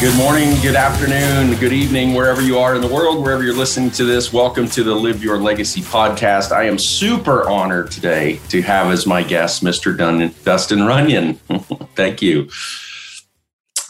[0.00, 3.90] Good morning, good afternoon, good evening, wherever you are in the world, wherever you're listening
[3.90, 4.32] to this.
[4.32, 6.52] Welcome to the Live Your Legacy podcast.
[6.52, 9.98] I am super honored today to have as my guest Mr.
[9.98, 11.34] Dun- Dustin Runyon.
[11.96, 12.48] thank you.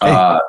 [0.01, 0.11] Hey.
[0.11, 0.41] Uh,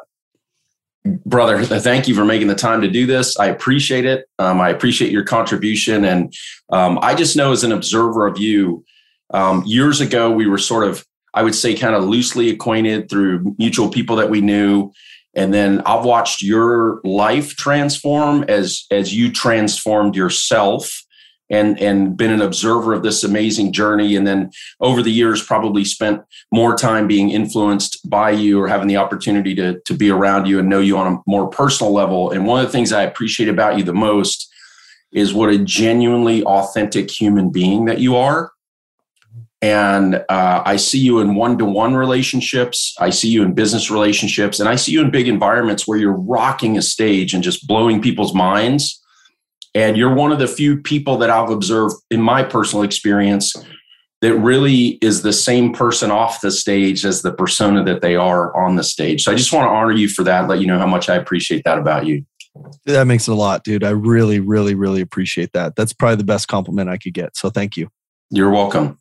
[1.26, 3.38] brother, thank you for making the time to do this.
[3.38, 4.30] I appreciate it.
[4.40, 6.06] Um, I appreciate your contribution.
[6.06, 6.34] And
[6.70, 8.86] um, I just know as an observer of you,
[9.32, 13.58] um, years ago, we were sort of, I would say, kind of loosely acquainted through
[13.60, 14.94] mutual people that we knew
[15.36, 21.04] and then I've watched your life transform as as you transformed yourself
[21.50, 24.16] and and been an observer of this amazing journey.
[24.16, 26.22] And then over the years probably spent
[26.52, 30.60] more time being influenced by you or having the opportunity to to be around you
[30.60, 32.32] and know you on a more personal level.
[32.32, 34.48] And one of the things I appreciate about you the most
[35.12, 38.52] is what a genuinely authentic human being that you are
[39.62, 42.96] and uh, I see you in one to one relationships.
[43.00, 44.60] I see you in business relationships.
[44.60, 48.02] And I see you in big environments where you're rocking a stage and just blowing
[48.02, 49.02] people's minds.
[49.76, 53.54] And you're one of the few people that I've observed in my personal experience
[54.22, 58.56] that really is the same person off the stage as the persona that they are
[58.58, 59.24] on the stage.
[59.24, 61.16] So I just want to honor you for that, let you know how much I
[61.16, 62.26] appreciate that about you.
[62.86, 63.84] That makes it a lot, dude.
[63.84, 65.76] I really, really, really appreciate that.
[65.76, 67.38] That's probably the best compliment I could get.
[67.38, 67.90] So thank you.
[68.32, 68.98] You're welcome.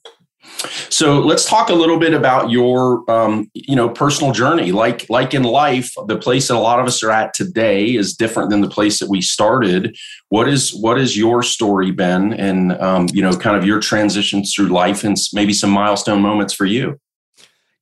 [0.91, 4.73] So let's talk a little bit about your, um, you know, personal journey.
[4.73, 8.15] Like, like in life, the place that a lot of us are at today is
[8.15, 9.97] different than the place that we started.
[10.29, 14.53] What is what is your story, Ben, and um, you know, kind of your transitions
[14.55, 16.99] through life and maybe some milestone moments for you?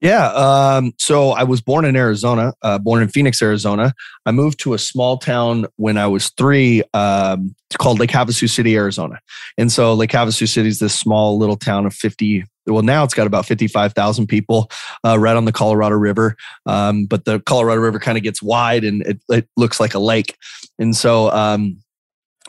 [0.07, 0.29] Yeah.
[0.29, 3.93] Um, so I was born in Arizona, uh, born in Phoenix, Arizona.
[4.25, 6.85] I moved to a small town when I was three.
[6.95, 9.19] Um, called Lake Havasu City, Arizona.
[9.59, 12.45] And so Lake Havasu City is this small little town of 50.
[12.69, 14.71] Well, now it's got about 55,000 people
[15.05, 16.37] uh, right on the Colorado River.
[16.67, 19.99] Um, but the Colorado River kind of gets wide and it, it, looks like a
[19.99, 20.37] lake.
[20.79, 21.79] And so, um,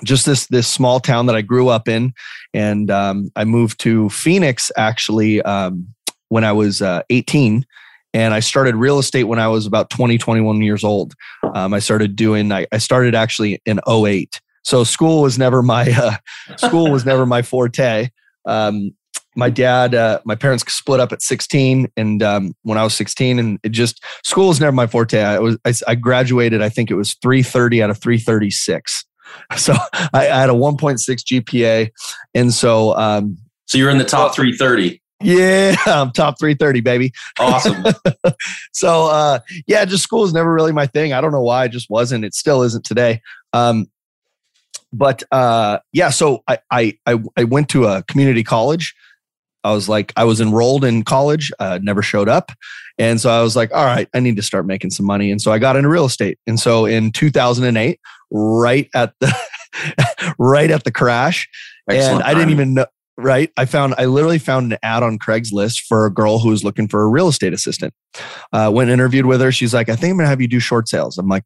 [0.04, 2.14] just this this small town that I grew up in,
[2.54, 5.88] and um, I moved to Phoenix actually um,
[6.30, 7.66] when I was uh, 18
[8.14, 11.14] and I started real estate when I was about 20, 21 years old.
[11.54, 14.42] Um, I started doing, I, I, started actually in 08.
[14.64, 18.10] So school was never my, uh, school was never my forte.
[18.46, 18.92] Um,
[19.36, 23.38] my dad, uh, my parents split up at 16 and um, when I was 16
[23.38, 25.22] and it just, school was never my forte.
[25.22, 29.06] I was, I, I graduated, I think it was 330 out of 336.
[29.58, 31.92] So I, I had a 1.6 GPA.
[32.34, 35.02] And so, um, so you're in the top 330.
[35.22, 37.12] Yeah, I'm top 330, baby.
[37.40, 37.84] Awesome.
[38.72, 41.14] so, uh, yeah, just school is never really my thing.
[41.14, 41.66] I don't know why.
[41.66, 42.24] It just wasn't.
[42.26, 43.22] It still isn't today.
[43.54, 43.88] Um,
[44.94, 48.96] but uh, yeah, so I, I, I I went to a community college.
[49.64, 52.52] I was like, I was enrolled in college, uh, never showed up,
[52.98, 55.30] and so I was like, all right, I need to start making some money.
[55.30, 56.40] And so I got into real estate.
[56.48, 58.00] And so in 2008,
[58.32, 59.36] right at the
[60.40, 61.48] right at the crash,
[61.90, 62.86] Excellent and I didn't even know
[63.18, 63.52] right?
[63.58, 66.88] I found, I literally found an ad on Craigslist for a girl who was looking
[66.88, 67.94] for a real estate assistant.
[68.54, 69.52] Uh, went interviewed with her.
[69.52, 71.18] She's like, I think I'm gonna have you do short sales.
[71.18, 71.44] I'm like,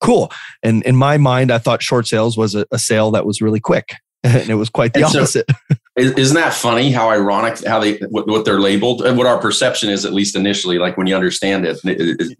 [0.00, 0.30] cool.
[0.62, 3.60] And in my mind, I thought short sales was a, a sale that was really
[3.60, 3.94] quick.
[4.24, 5.46] and it was quite the opposite.
[5.96, 9.90] Isn't that funny how ironic how they what, what, they're labeled and what our perception
[9.90, 12.36] is at least initially like when you understand it it, it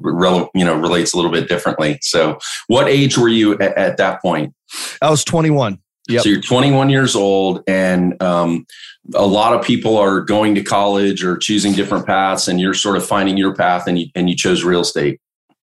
[0.55, 4.23] you know relates a little bit differently so what age were you at, at that
[4.23, 4.55] point
[5.03, 6.23] i was 21 Yep.
[6.23, 8.67] So you're 21 years old, and um,
[9.15, 12.97] a lot of people are going to college or choosing different paths, and you're sort
[12.97, 15.21] of finding your path, and you and you chose real estate.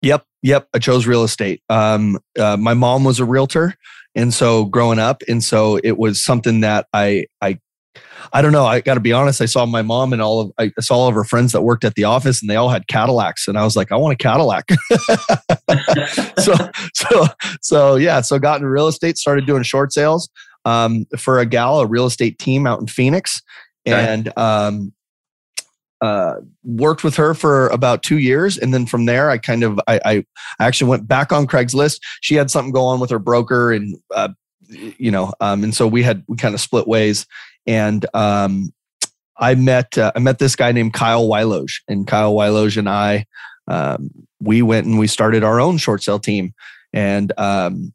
[0.02, 0.68] Yep, yep.
[0.74, 1.62] I chose real estate.
[1.68, 3.76] Um, uh, my mom was a realtor,
[4.16, 7.60] and so growing up, and so it was something that I I
[8.32, 8.64] I don't know.
[8.64, 9.40] I got to be honest.
[9.40, 11.84] I saw my mom and all of I saw all of her friends that worked
[11.84, 14.16] at the office, and they all had Cadillacs, and I was like, I want a
[14.16, 14.70] Cadillac.
[16.38, 16.54] so
[16.94, 17.26] so
[17.60, 18.20] so yeah.
[18.20, 20.28] So got into real estate, started doing short sales
[20.64, 23.42] um, for a gal, a real estate team out in Phoenix,
[23.86, 23.96] okay.
[23.96, 24.92] and um,
[26.00, 29.80] uh, worked with her for about two years, and then from there, I kind of
[29.86, 30.24] I, I
[30.60, 32.00] actually went back on Craigslist.
[32.20, 34.28] She had something go on with her broker, and uh,
[34.68, 37.26] you know, um, and so we had we kind of split ways
[37.66, 38.72] and um,
[39.36, 43.26] I met uh, I met this guy named Kyle Wyloge, and Kyle Wyloge and I
[43.68, 46.54] um, we went and we started our own short sale team,
[46.92, 47.92] and um,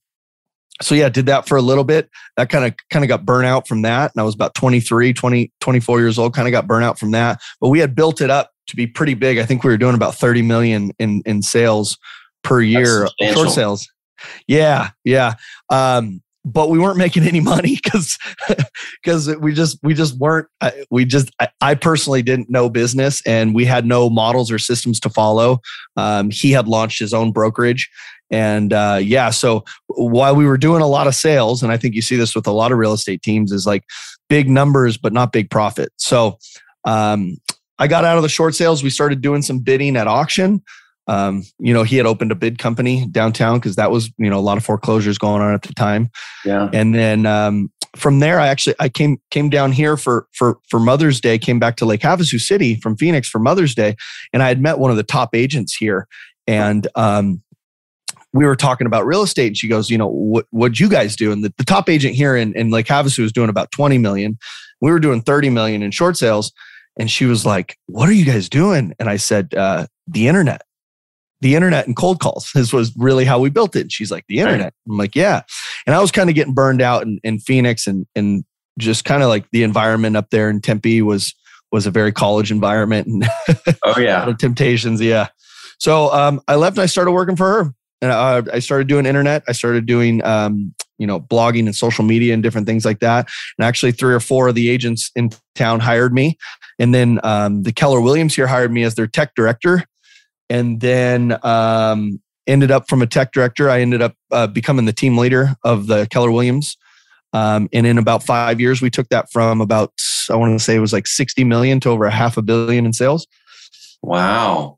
[0.81, 2.09] so yeah, did that for a little bit.
[2.37, 5.51] That kind of kind of got burnout from that, and I was about 23, 20,
[5.59, 6.33] 24 years old.
[6.33, 9.13] Kind of got burnout from that, but we had built it up to be pretty
[9.13, 9.37] big.
[9.37, 11.97] I think we were doing about 30 million in in sales
[12.43, 13.87] per year, short sales.
[14.47, 15.35] Yeah, yeah.
[15.69, 18.17] Um, but we weren't making any money because
[19.03, 20.47] because we just we just weren't
[20.89, 24.99] we just I, I, personally didn't know business and we had no models or systems
[25.01, 25.59] to follow.
[25.97, 27.89] Um, he had launched his own brokerage
[28.31, 31.95] and uh, yeah so while we were doing a lot of sales and i think
[31.95, 33.83] you see this with a lot of real estate teams is like
[34.29, 35.91] big numbers but not big profit.
[35.97, 36.37] So
[36.85, 37.37] um,
[37.79, 38.83] i got out of the short sales.
[38.83, 40.61] We started doing some bidding at auction
[41.09, 44.37] um, you know, he had opened a bid company downtown because that was, you know,
[44.37, 46.11] a lot of foreclosures going on at the time.
[46.45, 46.69] Yeah.
[46.71, 50.79] And then um, from there, I actually I came came down here for for for
[50.79, 51.39] Mother's Day.
[51.39, 53.95] Came back to Lake Havasu City from Phoenix for Mother's Day,
[54.33, 56.07] and I had met one of the top agents here,
[56.45, 57.41] and um,
[58.31, 59.47] we were talking about real estate.
[59.47, 61.31] And she goes, you know, what what'd you guys do?
[61.31, 64.37] And the, the top agent here in, in Lake Havasu was doing about twenty million.
[64.79, 66.51] We were doing thirty million in short sales.
[66.99, 70.61] And she was like, "What are you guys doing?" And I said, uh, "The internet."
[71.41, 72.51] The internet and cold calls.
[72.55, 73.81] This was really how we built it.
[73.81, 74.73] And she's like, the internet.
[74.87, 75.41] I'm like, yeah.
[75.85, 78.43] And I was kind of getting burned out in, in Phoenix and and
[78.77, 81.33] just kind of like the environment up there in Tempe was
[81.71, 83.25] was a very college environment and
[83.83, 85.27] oh yeah temptations yeah
[85.79, 89.05] so um, i left and i started working for her and I, I started doing
[89.05, 92.99] internet i started doing um, you know blogging and social media and different things like
[92.99, 96.37] that and actually three or four of the agents in town hired me
[96.79, 99.83] and then um, the keller williams here hired me as their tech director
[100.49, 103.69] and then um, ended up from a tech director.
[103.69, 106.77] I ended up uh, becoming the team leader of the Keller Williams.
[107.31, 109.93] Um, and in about five years, we took that from about
[110.29, 112.85] I want to say it was like sixty million to over a half a billion
[112.85, 113.27] in sales.
[114.01, 114.77] Wow,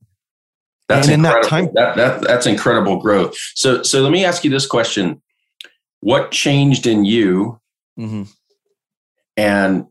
[0.90, 1.44] that's and incredible.
[1.44, 3.38] That, time- that, that that's incredible growth.
[3.56, 5.22] So so let me ask you this question:
[6.02, 7.60] What changed in you?
[7.98, 8.24] Mm-hmm.
[9.38, 9.86] And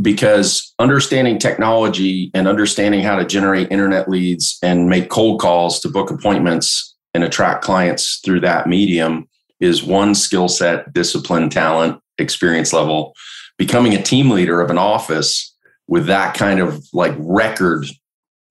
[0.00, 5.88] because understanding technology and understanding how to generate internet leads and make cold calls to
[5.88, 9.28] book appointments and attract clients through that medium
[9.60, 13.14] is one skill set, discipline, talent, experience level.
[13.58, 15.54] Becoming a team leader of an office
[15.86, 17.86] with that kind of like record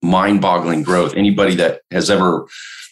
[0.02, 1.14] mind boggling growth.
[1.14, 2.46] Anybody that has ever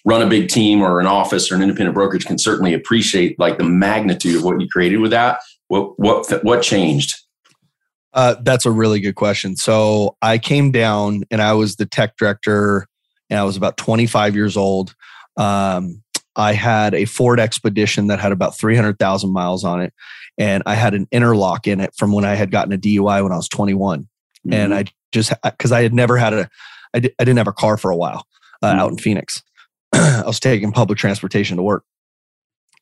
[0.04, 3.58] run a big team or an office or an independent brokerage can certainly appreciate like
[3.58, 5.38] the magnitude of what you created with that.
[5.68, 7.21] What, what, what changed?
[8.14, 9.56] Uh, that's a really good question.
[9.56, 12.86] So I came down and I was the tech director,
[13.30, 14.94] and I was about 25 years old.
[15.36, 16.02] Um,
[16.36, 19.94] I had a Ford Expedition that had about 300,000 miles on it,
[20.38, 23.32] and I had an interlock in it from when I had gotten a DUI when
[23.32, 24.02] I was 21.
[24.02, 24.52] Mm-hmm.
[24.52, 26.50] And I just because I had never had a,
[26.94, 28.26] I, di- I didn't have a car for a while
[28.62, 28.80] uh, mm-hmm.
[28.80, 29.42] out in Phoenix.
[29.92, 31.84] I was taking public transportation to work.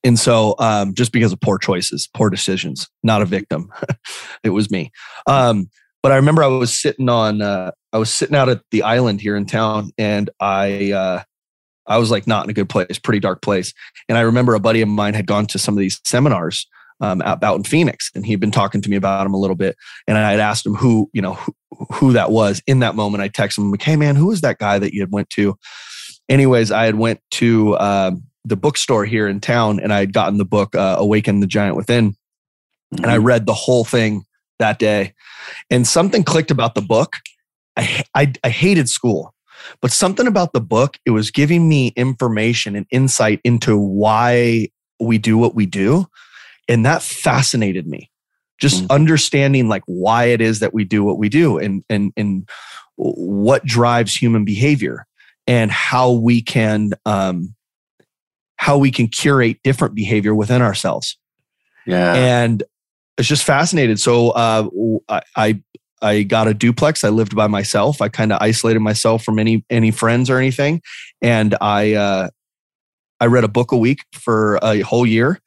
[0.02, 3.70] And so, um, just because of poor choices, poor decisions, not a victim,
[4.44, 4.92] it was me.
[5.26, 5.68] Um,
[6.02, 9.20] but I remember I was sitting on, uh, I was sitting out at the island
[9.20, 11.22] here in town, and I, uh,
[11.86, 13.74] I was like not in a good place, pretty dark place.
[14.08, 16.66] And I remember a buddy of mine had gone to some of these seminars
[17.00, 19.56] um, out, out in Phoenix, and he'd been talking to me about him a little
[19.56, 19.76] bit.
[20.06, 21.54] And I had asked him who, you know, who,
[21.92, 22.62] who that was.
[22.66, 25.00] In that moment, I texted him, like, "Hey, man, who was that guy that you
[25.00, 25.56] had went to?"
[26.28, 30.38] Anyways, I had went to um, the bookstore here in town and I had gotten
[30.38, 32.12] the book uh, Awaken the Giant Within.
[32.12, 33.04] Mm-hmm.
[33.04, 33.26] And I mm-hmm.
[33.26, 34.24] read the whole thing
[34.58, 35.14] that day.
[35.70, 37.16] And something clicked about the book.
[37.76, 39.34] I, I, I hated school,
[39.80, 45.18] but something about the book, it was giving me information and insight into why we
[45.18, 46.06] do what we do.
[46.68, 48.10] And that fascinated me.
[48.60, 48.92] Just mm-hmm.
[48.92, 52.46] understanding like why it is that we do what we do and and and
[52.96, 55.06] what drives human behavior
[55.46, 57.54] and how we can um,
[58.60, 61.16] how we can curate different behavior within ourselves.
[61.86, 62.12] Yeah.
[62.12, 62.62] And
[63.16, 63.98] it's just fascinated.
[63.98, 64.68] So uh,
[65.34, 65.62] I,
[66.02, 67.02] I got a duplex.
[67.02, 68.02] I lived by myself.
[68.02, 70.82] I kind of isolated myself from any any friends or anything,
[71.22, 72.28] and I uh,
[73.18, 75.40] I read a book a week for a whole year.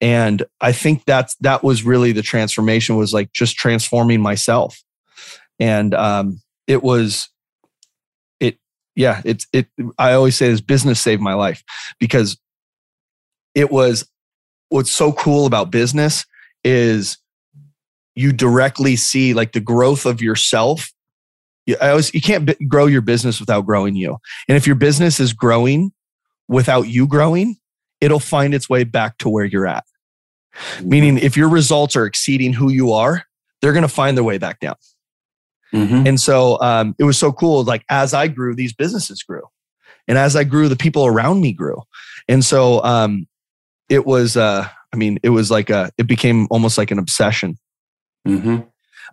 [0.00, 4.82] And I think that's that was really the transformation was like just transforming myself,
[5.60, 7.28] and um, it was
[8.40, 8.58] it
[8.94, 9.68] yeah it's it.
[9.96, 11.62] I always say this business saved my life
[11.98, 12.36] because
[13.54, 14.08] it was
[14.68, 16.24] what's so cool about business
[16.64, 17.18] is
[18.14, 20.92] you directly see like the growth of yourself.
[21.80, 24.16] I always, you can't b- grow your business without growing you.
[24.48, 25.92] And if your business is growing
[26.48, 27.56] without you growing,
[28.00, 29.84] it'll find its way back to where you're at.
[30.54, 30.88] Mm-hmm.
[30.88, 33.24] Meaning, if your results are exceeding who you are,
[33.60, 34.76] they're going to find their way back down.
[35.74, 36.06] Mm-hmm.
[36.06, 37.62] And so um, it was so cool.
[37.62, 39.42] Like as I grew, these businesses grew,
[40.08, 41.82] and as I grew, the people around me grew.
[42.26, 43.28] And so um,
[43.88, 47.56] it was uh i mean it was like a it became almost like an obsession
[48.26, 48.58] mm-hmm.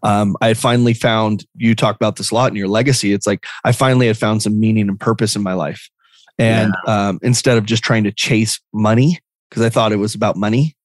[0.03, 3.27] um, i had finally found you talk about this a lot in your legacy it's
[3.27, 5.89] like i finally had found some meaning and purpose in my life
[6.38, 7.08] and yeah.
[7.10, 10.75] um, instead of just trying to chase money because i thought it was about money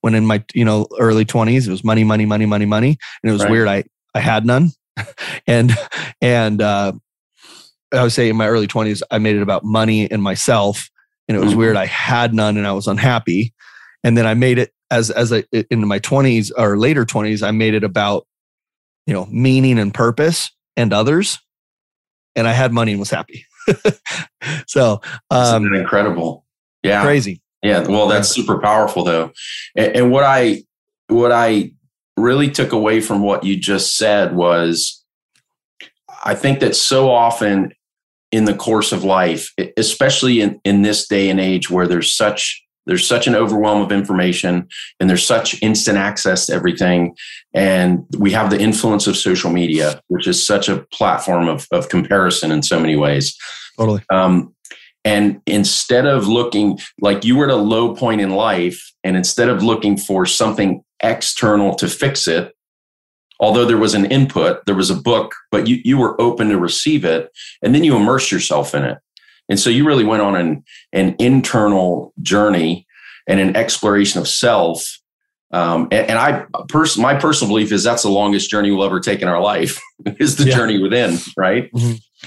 [0.00, 3.30] when in my you know early 20s it was money money money money money and
[3.30, 3.50] it was Right.
[3.50, 4.70] weird i i had none
[5.46, 5.72] and
[6.20, 6.92] and uh
[7.92, 10.90] i would say in my early 20s i made it about money and myself
[11.30, 11.76] and it was weird.
[11.76, 13.54] I had none and i was unhappy.
[14.02, 17.52] And then i made it as as i in my 20s or later 20s i
[17.52, 18.26] made it about
[19.06, 21.38] you know meaning and purpose and others.
[22.34, 23.46] And i had money and was happy.
[24.66, 26.44] So um incredible?
[26.82, 27.02] Yeah.
[27.02, 27.42] crazy.
[27.62, 29.32] Yeah, well, that's super powerful though.
[29.76, 30.62] And, and what I
[31.08, 31.72] what I
[32.16, 35.04] really took away from what you just said was
[36.24, 37.72] I think that so often
[38.32, 42.62] in the course of life, especially in, in this day and age where there's such
[42.86, 44.66] there's such an overwhelm of information
[44.98, 47.14] and there's such instant access to everything.
[47.54, 51.88] And we have the influence of social media which is such a platform of, of
[51.88, 53.36] comparison in so many ways.
[53.78, 54.02] Totally.
[54.10, 54.54] Um,
[55.04, 59.48] and instead of looking like you were at a low point in life, and instead
[59.48, 62.54] of looking for something external to fix it,
[63.40, 66.58] although there was an input, there was a book, but you, you were open to
[66.58, 67.30] receive it,
[67.62, 68.98] and then you immersed yourself in it.
[69.48, 72.86] And so you really went on an, an internal journey
[73.26, 74.98] and an exploration of self.
[75.52, 79.00] Um, and, and I, pers- my personal belief is that's the longest journey we'll ever
[79.00, 79.80] take in our life
[80.20, 80.56] is the Yeah.
[80.56, 81.70] journey within, right?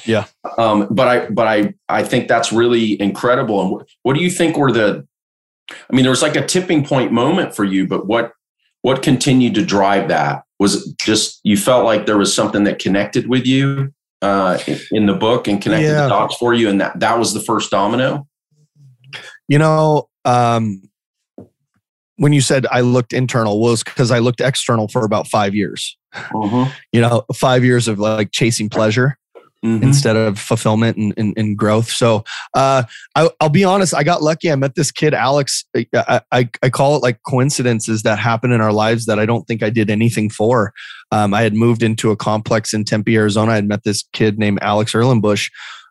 [0.05, 0.25] yeah
[0.58, 3.62] um, but I but I I think that's really incredible.
[3.62, 5.08] And what, what do you think were the?
[5.72, 8.32] I mean, there was like a tipping point moment for you, but what
[8.82, 10.43] what continued to drive that?
[10.63, 14.58] Was just you felt like there was something that connected with you uh,
[14.91, 16.03] in, the book and connected Yeah.
[16.03, 18.25] the dots for you, and that that was the first domino.
[19.50, 20.82] You know, um,
[22.15, 25.98] when you said I looked internal was because I looked external for about five years.
[26.93, 29.17] You know, five years of like chasing pleasure
[29.63, 29.82] Mhm.
[29.82, 31.89] instead of fulfillment and, and, and growth.
[31.89, 32.84] So uh,
[33.15, 34.51] I, I'll be honest, I got lucky.
[34.51, 35.63] I met this kid, Alex.
[35.75, 39.48] I, I, I call it like coincidences that happen in our lives that I don't
[39.48, 40.74] think I did anything for.
[41.12, 43.53] Um, I had moved into a complex in Tempe, Arizona.
[43.53, 45.50] I had met this kid named Alex Erlenbush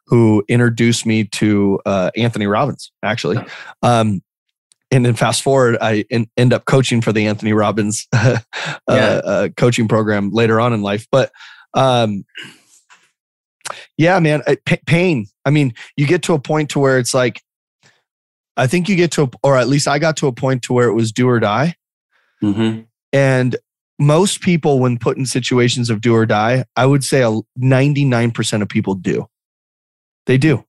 [0.09, 3.39] who introduced me to uh, Anthony Robbins, actually.
[3.83, 4.21] Um,
[4.91, 8.39] and then fast forward, I en- end up coaching for the Anthony Robbins uh,
[8.91, 9.21] Yeah.
[9.25, 11.07] uh, coaching program later on in life.
[11.11, 11.33] But
[11.73, 12.25] um,
[13.97, 15.27] yeah, man, uh, pa- pain.
[15.45, 17.41] I mean, you get to a point to where it's like,
[18.57, 20.73] I think you get to, a, or at least I got to a point to
[20.73, 21.75] where it was do or die.
[22.43, 22.87] Mhm.
[23.13, 23.57] And
[23.99, 28.63] most people, when put in situations of do or die, I would say a 99%
[28.63, 29.29] of people do.
[30.27, 30.65] They do.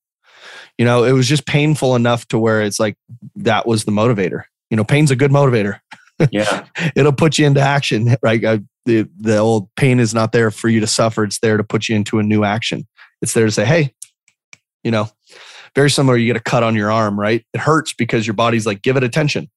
[0.77, 2.95] You know, it was just painful enough to where it's like
[3.35, 4.43] that was the motivator.
[4.69, 5.79] You know, pain's a good motivator.
[6.31, 6.65] Yeah,
[6.95, 8.43] It'll put you into action, right?
[8.43, 11.23] Uh, the the old pain is not there for you to suffer.
[11.23, 12.87] It's there to put you into a new action.
[13.23, 13.95] It's there to say, hey,
[14.83, 15.09] you know,
[15.73, 16.15] very similar.
[16.15, 17.43] You get a cut on your arm, right?
[17.55, 19.49] It hurts because your body's like, give it attention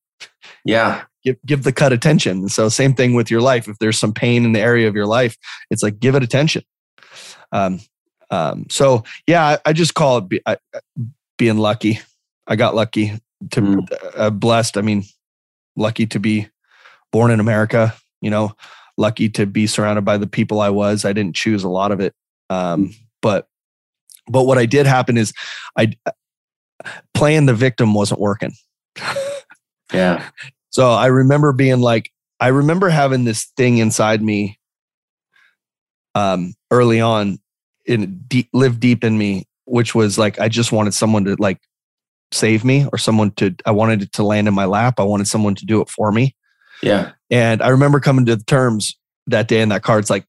[0.64, 2.48] yeah, give give the cut attention.
[2.48, 3.68] So same thing with your life.
[3.68, 5.36] If there's some pain in the area of your life,
[5.70, 6.62] it's like give it attention.
[7.52, 7.80] Um,
[8.30, 10.56] um, so yeah, I, I just call it be, I,
[11.38, 12.00] being lucky.
[12.46, 13.12] I got lucky
[13.52, 13.86] to Mm.
[14.16, 14.76] uh, blessed.
[14.76, 15.04] I mean,
[15.76, 16.48] lucky to be
[17.12, 17.94] born in America.
[18.20, 18.56] You know,
[18.96, 21.04] lucky to be surrounded by the people I was.
[21.04, 22.14] I didn't choose a lot of it,
[22.50, 23.46] um, but
[24.28, 25.32] but what I did happen is
[25.76, 25.92] I
[27.14, 28.52] playing the victim wasn't working.
[29.92, 30.28] yeah,
[30.70, 34.58] So I remember being like, I remember having this thing inside me
[36.14, 37.38] um, early on,
[37.86, 41.60] in deep, lived deep in me, which was like, I just wanted someone to like
[42.32, 44.98] save me or someone to, I wanted it to land in my lap.
[44.98, 46.34] I wanted someone to do it for me.
[46.82, 49.98] yeah, And I remember coming to the terms that day in that car.
[49.98, 50.26] It's like,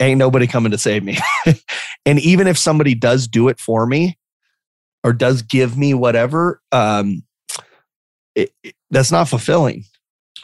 [0.00, 1.18] ain't nobody coming to save me.
[2.06, 4.16] and even if somebody does do it for me
[5.04, 7.22] or does give me whatever, um,
[8.34, 9.84] it, it- that's not fulfilling.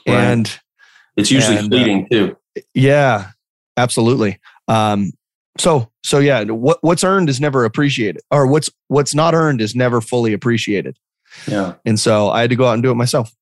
[0.07, 0.17] Right.
[0.17, 0.61] And
[1.17, 2.37] it's usually And, uh, fleeting too.
[2.75, 3.31] yeah,
[3.77, 4.39] absolutely.
[4.69, 5.13] Um,
[5.57, 9.75] so so yeah, what what's earned is never appreciated, or what's what's not earned is
[9.75, 10.99] never fully appreciated.
[11.47, 11.75] Yeah.
[11.87, 13.33] And so I had to go out and do it myself.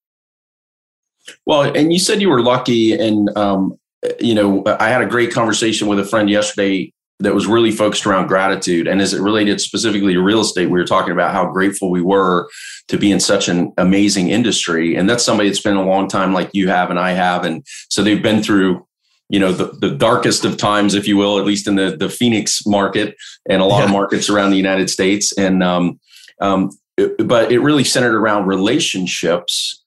[1.46, 3.78] Well, and you said you were lucky, and um,
[4.20, 8.04] you know, I had a great conversation with a friend yesterday that was really focused
[8.04, 11.46] around gratitude, and as it related specifically to real estate, we were talking about how
[11.46, 12.48] grateful we were
[12.88, 16.32] to be in such an amazing industry, and that's somebody that's been a long time,
[16.32, 18.86] like you have and I have, and so they've been through.
[19.28, 22.10] You know the, the darkest of times, if you will, at least in the, the
[22.10, 23.16] Phoenix market
[23.48, 25.98] and a lot of markets around the United States, and um,
[26.42, 26.70] um,
[27.18, 29.81] but it really centered around relationships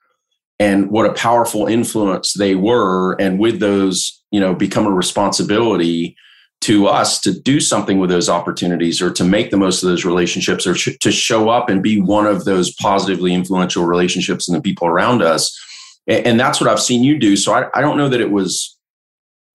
[0.60, 6.16] and what a powerful influence they were and with those you know become a responsibility
[6.62, 10.06] to us to do something with those opportunities or to make the most of those
[10.06, 14.56] relationships or sh- to show up and be one of those positively influential relationships in
[14.56, 15.56] the people around us
[16.08, 17.36] and, and that's what I've seen you do.
[17.36, 18.72] So I, I don't know that it was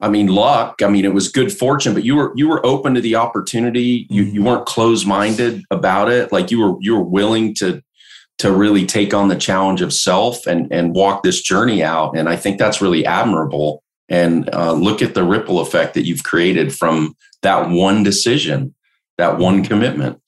[0.03, 0.81] I mean, luck.
[0.83, 4.07] I mean, it was good fortune, but you were you were open to the opportunity.
[4.09, 4.45] You you mm-hmm.
[4.45, 6.33] weren't closed minded about it.
[6.33, 7.83] Like you were you were willing to
[8.41, 12.17] to really take on the challenge of self and and walk this journey out.
[12.17, 13.83] And I think that's really admirable.
[14.09, 18.75] And uh, look at the ripple effect that you've created from that one decision,
[19.19, 20.21] that one commitment.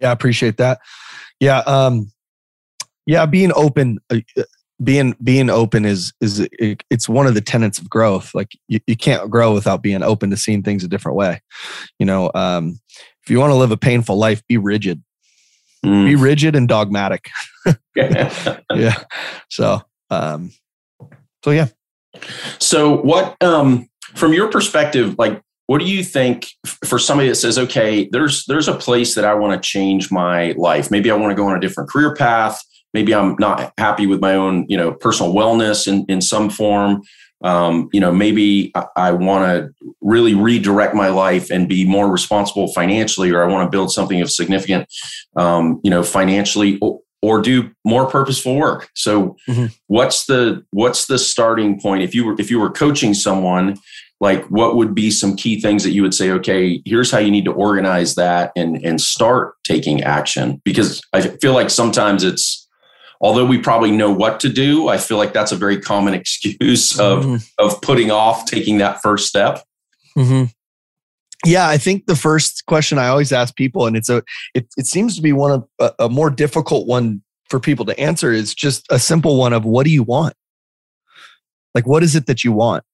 [0.00, 0.80] Yeah, I appreciate that.
[1.40, 2.10] Yeah, um,
[3.06, 3.98] yeah, being open.
[4.10, 4.20] Uh,
[4.82, 8.78] being being open is is it, it's one of the tenets of growth like you,
[8.86, 11.42] you can't grow without being open to seeing things a different way
[11.98, 12.78] you know um,
[13.24, 15.02] if you want to live a painful life be rigid
[15.84, 16.06] mm.
[16.06, 17.30] be rigid and dogmatic.
[17.96, 19.02] Yeah.
[19.48, 20.52] So um
[21.44, 21.68] so yeah.
[22.58, 26.46] So what um from your perspective like what do you think
[26.84, 30.52] for somebody that says okay there's there's a place that i want to change my
[30.52, 30.90] life.
[30.90, 32.62] Maybe i want to go on a different career path.
[32.94, 37.02] Maybe I'm not happy with my own, you know, personal wellness in, in some form.
[37.42, 42.10] Um, you know, maybe I, I want to really redirect my life and be more
[42.10, 44.88] responsible financially, or I want to build something of significant,
[45.36, 48.90] um, you know, financially, or, or, do more purposeful work.
[48.94, 49.66] So, mm-hmm.
[49.86, 52.02] what's the what's the starting point?
[52.02, 53.78] If you were if you were coaching someone,
[54.20, 57.30] like what would be some key things that you would say okay here's how you
[57.30, 62.67] need to organize that and and start taking action because i feel like sometimes it's
[63.20, 66.98] although we probably know what to do, I feel like that's a very common excuse
[66.98, 67.36] of mm-hmm.
[67.58, 69.62] of putting off taking that first step.
[70.16, 70.44] Mm-hmm.
[71.46, 74.22] Yeah, I think the first question I always ask people, and it's a
[74.54, 77.98] it, it seems to be one of a, a more difficult one for people to
[77.98, 80.34] answer, is just a simple one of what do you want?
[81.74, 82.84] Like, what is it that you want?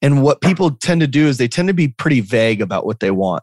[0.00, 3.00] And what people tend to do is they tend to be pretty vague about what
[3.00, 3.42] they want.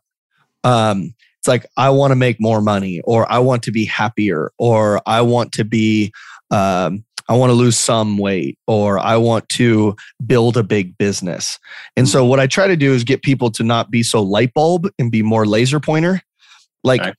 [0.63, 1.13] Um,
[1.46, 5.00] it's like i want to make more money or i want to be happier or
[5.06, 6.12] i want to be
[6.50, 11.60] um, i want to lose some weight or i want to build a big business
[11.96, 14.54] and so what i try to do is get people to not be so light
[14.56, 16.20] bulb and be more laser pointer
[16.84, 17.14] like okay.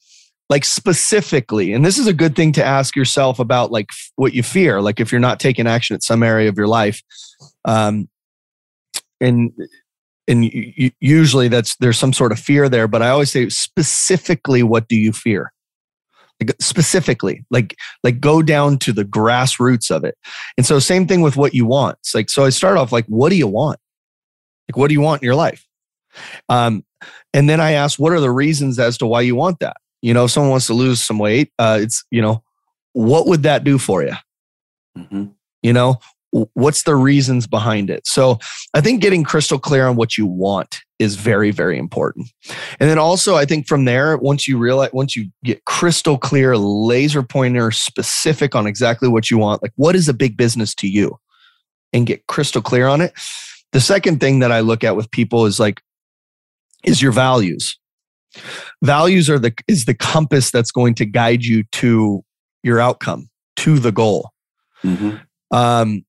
[0.50, 4.42] like specifically and this is a good thing to ask yourself about like what you
[4.42, 7.00] fear like if you're not taking action at some area of your life
[7.64, 8.08] um
[9.20, 9.52] and
[10.28, 10.50] and
[11.00, 14.96] usually that's there's some sort of fear there but i always say specifically what do
[14.96, 15.52] you fear?
[16.40, 20.16] Like specifically like like go down to the grassroots of it.
[20.58, 21.96] And so same thing with what you want.
[22.00, 23.78] It's like so i start off like what do you want?
[24.68, 25.66] Like what do you want in your life?
[26.50, 26.84] Um
[27.32, 29.78] and then i ask what are the reasons as to why you want that?
[30.02, 32.42] You know if someone wants to lose some weight uh it's you know
[32.92, 34.14] what would that do for you
[34.96, 35.26] mm-hmm.
[35.62, 35.98] you know
[36.30, 38.06] what's the reasons behind it?
[38.06, 38.38] So
[38.74, 42.28] i think getting crystal clear on what you want is very very important.
[42.80, 46.56] And then also i think from there once you realize once you get crystal clear
[46.56, 50.88] laser pointer specific on exactly what you want like what is a big business to
[50.88, 51.18] you?
[51.92, 53.12] And get crystal clear on it.
[53.72, 55.80] The second thing that i look at with people is like
[56.84, 57.78] is your values.
[58.82, 62.24] Values are the is the compass that's going to guide you to
[62.62, 64.30] your outcome to the goal.
[64.84, 65.16] Mm-hmm.
[65.56, 66.04] um,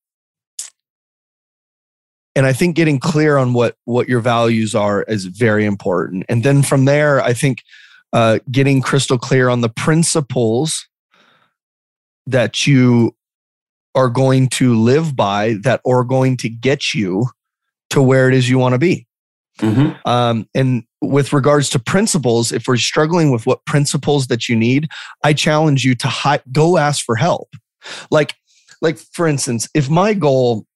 [2.37, 6.23] and i think getting clear on what what your values are is very important.
[6.29, 7.63] And then from there i think
[8.13, 10.87] uh, getting crystal clear on the principles
[12.25, 13.13] that you
[13.95, 17.25] are going to live by that are going to get you
[17.89, 19.05] to where it is you want to be.
[19.59, 20.07] Mm-hmm.
[20.07, 24.87] um, and with regards to principles if we're struggling with what principles that you need
[25.23, 27.49] i challenge you to hi- go ask for help.
[28.11, 28.35] Like
[28.81, 30.67] like for instance if my goal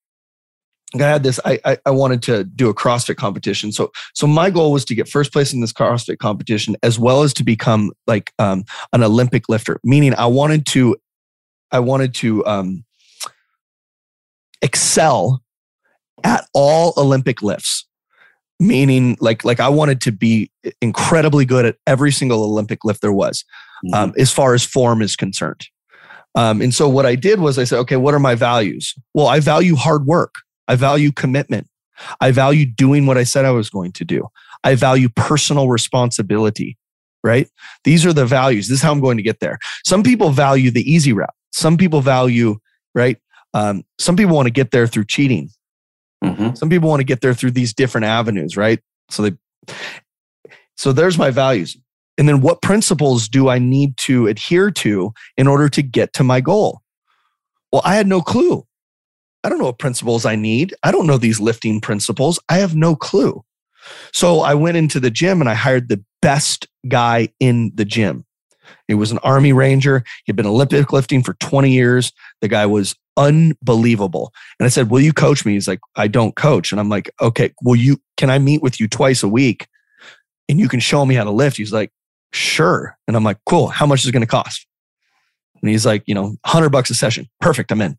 [0.95, 1.39] I had this.
[1.45, 3.71] I, I, I wanted to do a CrossFit competition.
[3.71, 7.23] So so my goal was to get first place in this CrossFit competition, as well
[7.23, 9.80] as to become like um, an Olympic lifter.
[9.84, 10.97] Meaning, I wanted to
[11.71, 12.84] I wanted to um,
[14.62, 15.41] excel
[16.23, 17.88] at all Olympic lifts.
[18.60, 20.51] Meaning, like like I wanted to be
[20.82, 23.45] incredibly good at every single Olympic lift there was,
[23.86, 23.93] mm-hmm.
[23.93, 25.67] um, as far as form is concerned.
[26.36, 28.93] Um, and so what I did was I said, okay, what are my values?
[29.13, 30.36] Well, I value hard work.
[30.67, 31.67] I value commitment.
[32.19, 34.28] I value doing what I said I was going to do.
[34.63, 36.78] I value personal responsibility,
[37.24, 37.50] right?
[37.84, 38.67] These are the values.
[38.67, 39.60] This is how I'm going to get there.
[39.86, 41.34] Some people value the easy route.
[41.52, 42.58] Some people value,
[42.95, 43.17] right?
[43.54, 45.50] Um, some people want to get there through cheating.
[46.24, 46.56] Mm-hmm.
[46.56, 48.80] Some people want to get there through these different avenues, right?
[49.10, 49.38] So they,
[50.78, 51.78] so there's my values.
[52.17, 56.24] And then what principles do I need to adhere to in order to get to
[56.24, 56.82] my goal?
[57.71, 58.65] Well, I had no clue.
[59.43, 60.75] I don't know what principles I need.
[60.84, 62.39] I don't know these lifting principles.
[62.49, 63.43] I have no clue.
[64.13, 68.25] So I went into the gym and I hired the best guy in the gym.
[68.88, 70.04] He was an Army Ranger.
[70.25, 72.12] He'd been Olympic lifting for 20 years.
[72.41, 74.32] The guy was unbelievable.
[74.60, 75.54] And I said, Will you coach me?
[75.54, 76.71] He's like, I don't coach.
[76.71, 79.67] And I'm like, Okay, will you, can I meet with you twice a week
[80.47, 81.58] and you can show me how to lift?
[81.58, 81.91] He's like,
[82.34, 82.97] Sure.
[83.08, 83.67] And I'm like, Cool.
[83.67, 84.65] How much is it going to cost?
[85.62, 87.27] And he's like, You know, 100 bucks a session.
[87.39, 87.71] Perfect.
[87.71, 87.97] I'm in.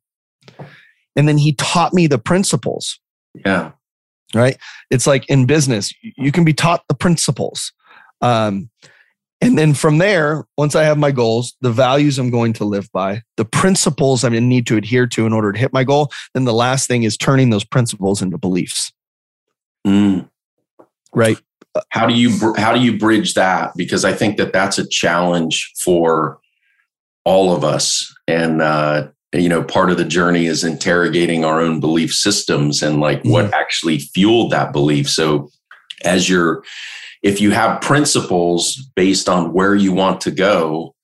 [1.16, 2.98] And then he taught me the principles.
[3.44, 3.72] Yeah.
[4.34, 4.56] Right.
[4.90, 7.72] It's like in business, you can be taught the principles.
[8.22, 8.70] Um,
[9.42, 12.88] and then from there, once I have my goals, the values I'm going to live
[12.92, 16.44] by, the principles I need to adhere to in order to hit my goal, then
[16.44, 18.92] the last thing is turning those principles into beliefs.
[19.84, 20.28] Mm.
[21.12, 21.38] Right.
[21.88, 23.72] How do you how do you bridge that?
[23.76, 26.38] Because I think that that's a challenge for
[27.24, 31.80] all of us, and uh, you know, part of the journey is interrogating our own
[31.80, 33.30] belief systems and like mm-hmm.
[33.30, 35.08] what actually fueled that belief.
[35.08, 35.50] So,
[36.04, 36.62] as you're
[37.22, 40.94] if you have principles based on where you want to go,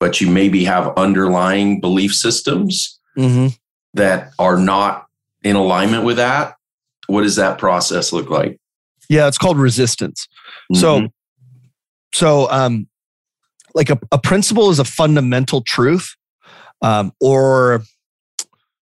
[0.00, 3.48] but you maybe have underlying belief systems mm-hmm.
[3.94, 5.06] that are not
[5.42, 6.56] in alignment with that,
[7.06, 8.60] what does that process look like?
[9.08, 10.28] Yeah, it's called resistance.
[10.72, 10.80] Mm-hmm.
[10.80, 11.08] So,
[12.12, 12.88] so um,
[13.74, 16.16] like a, a principle is a fundamental truth,
[16.82, 17.82] um, or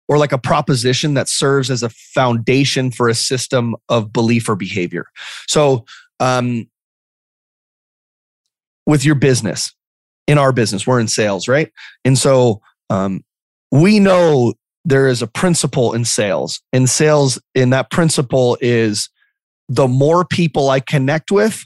[0.09, 4.55] or like a proposition that serves as a foundation for a system of belief or
[4.55, 5.07] behavior.
[5.49, 5.85] So,
[6.21, 6.69] um,
[8.87, 9.73] with your business.
[10.27, 11.71] In our business, we're in sales, right?
[12.05, 13.25] And so um,
[13.71, 16.61] we know there is a principle in sales.
[16.73, 19.09] In sales, and that principle is
[19.69, 21.65] the more people I connect with,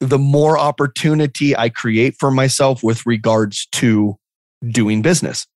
[0.00, 4.16] the more opportunity I create for myself with regards to
[4.70, 5.46] doing business,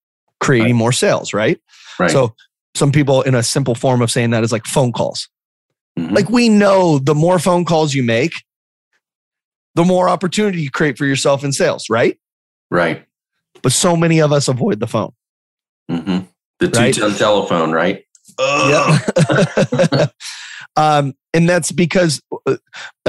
[0.40, 0.78] creating right.
[0.78, 1.60] more sales, right?
[1.98, 2.10] right?
[2.10, 2.34] So
[2.74, 5.28] some people in a simple form of saying that is like phone calls.
[5.98, 6.14] Mm-hmm.
[6.14, 8.32] Like we know the more phone calls you make,
[9.74, 12.18] the more opportunity you create for yourself in sales, right?
[12.70, 13.04] Right.
[13.62, 15.12] But so many of us avoid the phone.
[15.90, 16.26] Mm-hmm.
[16.58, 16.94] The two right?
[17.16, 18.04] telephone, right?
[18.38, 18.98] Yeah.
[20.76, 22.56] um, and that's because, uh,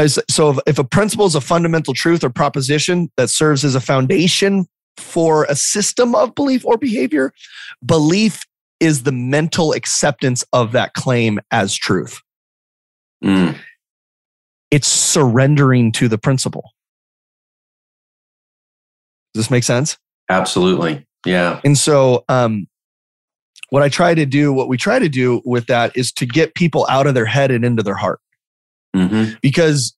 [0.07, 3.81] so if, if a principle is a fundamental truth or proposition that serves as a
[3.81, 7.33] foundation for a system of belief or behavior,
[7.85, 8.43] belief
[8.79, 12.21] is the mental acceptance of that claim as truth.
[13.23, 13.57] Mm
[14.71, 16.73] it's surrendering to the principle.
[19.33, 19.97] Does this make sense?
[20.29, 21.05] Absolutely.
[21.25, 21.61] Yeah.
[21.63, 22.67] And so, um,
[23.69, 26.55] what I try to do, what we try to do with that is to get
[26.55, 28.19] people out of their head and into their heart.
[28.95, 29.35] Mm-hmm.
[29.41, 29.95] Because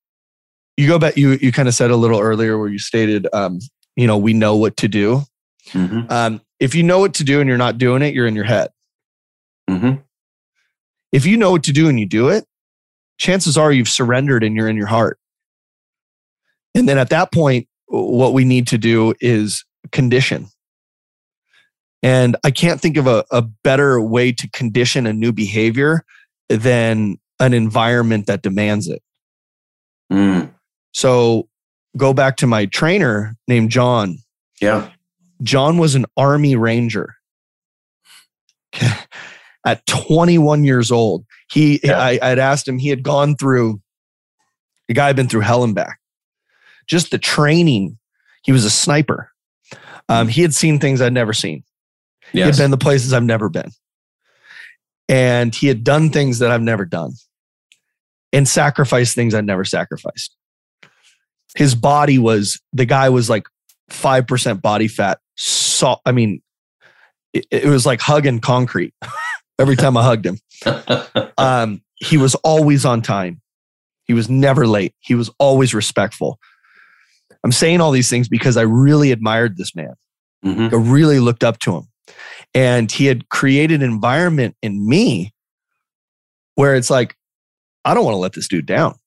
[0.76, 3.60] you go back, you, you kind of said a little earlier where you stated, um,
[4.00, 5.24] you know, we know what to do.
[5.72, 6.10] Mm-hmm.
[6.10, 8.46] Um, if you know what to do and you're not doing it, you're in your
[8.46, 8.70] head.
[9.70, 9.96] Mm-hmm.
[11.12, 12.46] If you know what to do and you do it,
[13.18, 15.20] chances are you've surrendered and you're in your heart.
[16.74, 20.48] And then at that point, what we need to do is condition.
[22.02, 26.06] And I can't think of a, a better way to condition a new behavior
[26.48, 29.04] than an environment that demands it.
[30.10, 30.54] Mm.
[30.94, 31.49] So
[32.00, 34.18] go back to my trainer named John.
[34.60, 34.90] Yeah.
[35.44, 37.16] John was an Army Ranger.
[39.66, 42.00] At 21 years old, he, yeah.
[42.00, 43.82] I, I'd asked him, he had gone through,
[44.88, 46.00] the guy had been through hell and back.
[46.88, 47.98] Just the training,
[48.44, 49.32] he was a sniper.
[50.08, 51.64] Um, he had seen things I'd never seen.
[52.32, 52.34] Yes.
[52.34, 53.72] He had been the places I've never been.
[55.10, 57.14] And he had done things that I've never done
[58.32, 60.36] and sacrificed things I'd never sacrificed.
[61.56, 63.48] His body was, the guy was like
[63.92, 65.20] 5% body fat.
[65.36, 66.42] So, I mean,
[67.34, 68.94] it, it was like hugging concrete.
[69.60, 70.40] every time I hugged him.
[71.38, 73.40] Um, he was always on time.
[74.04, 74.94] He was never late.
[75.00, 76.38] He was always respectful.
[77.46, 79.94] I'm saying all these things because I really admired this man.
[80.44, 80.76] Mm-hmm.
[80.76, 81.84] I really looked up to him.
[82.54, 85.34] And he had created an environment in me
[86.56, 87.16] where it's like,
[87.86, 88.99] I don't want to let this dude down.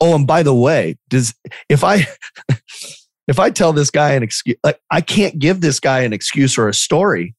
[0.00, 1.34] Oh, and by the way, does
[1.68, 2.06] if I
[3.28, 6.56] if I tell this guy an excuse, like I can't give this guy an excuse
[6.58, 7.34] or a story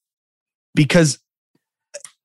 [0.75, 1.19] because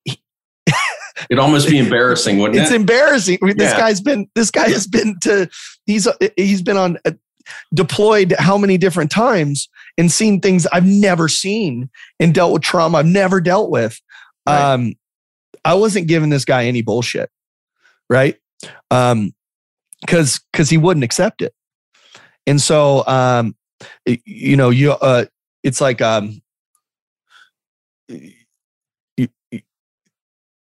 [1.30, 2.74] It'd almost be embarrassing, wouldn't it's it?
[2.74, 3.38] It's embarrassing.
[3.56, 5.48] This guy's been this guy has been to
[5.86, 7.12] he's he's been on uh,
[7.72, 12.98] deployed how many different times and seen things I've never seen and dealt with trauma
[12.98, 14.00] I've never dealt with.
[14.46, 14.72] Right.
[14.72, 14.94] Um,
[15.64, 17.30] I wasn't giving this guy any bullshit,
[18.10, 18.36] right?
[18.90, 19.34] Um,
[20.06, 21.54] because because he wouldn't accept it,
[22.46, 23.56] and so um,
[24.06, 25.26] you know, you uh,
[25.62, 26.42] it's like um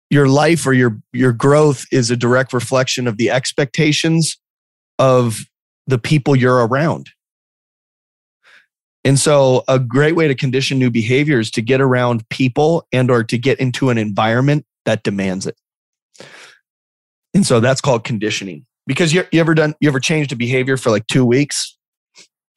[0.10, 4.38] your life or your your growth is a direct reflection of the expectations
[5.00, 5.40] of
[5.88, 7.10] the people you're around
[9.04, 13.12] And so a great way to condition new behavior is to get around people and
[13.12, 15.58] or to get into an environment that demands it.
[17.34, 18.66] And so that's called conditioning.
[18.86, 21.78] Because you, you ever done you ever changed a behavior for like two weeks?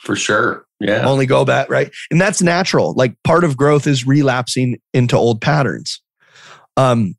[0.01, 0.67] For sure.
[0.81, 1.07] Yeah.
[1.07, 1.91] Only go back, right?
[2.11, 2.95] And that's natural.
[2.95, 6.01] Like part of growth is relapsing into old patterns.
[6.77, 7.17] Um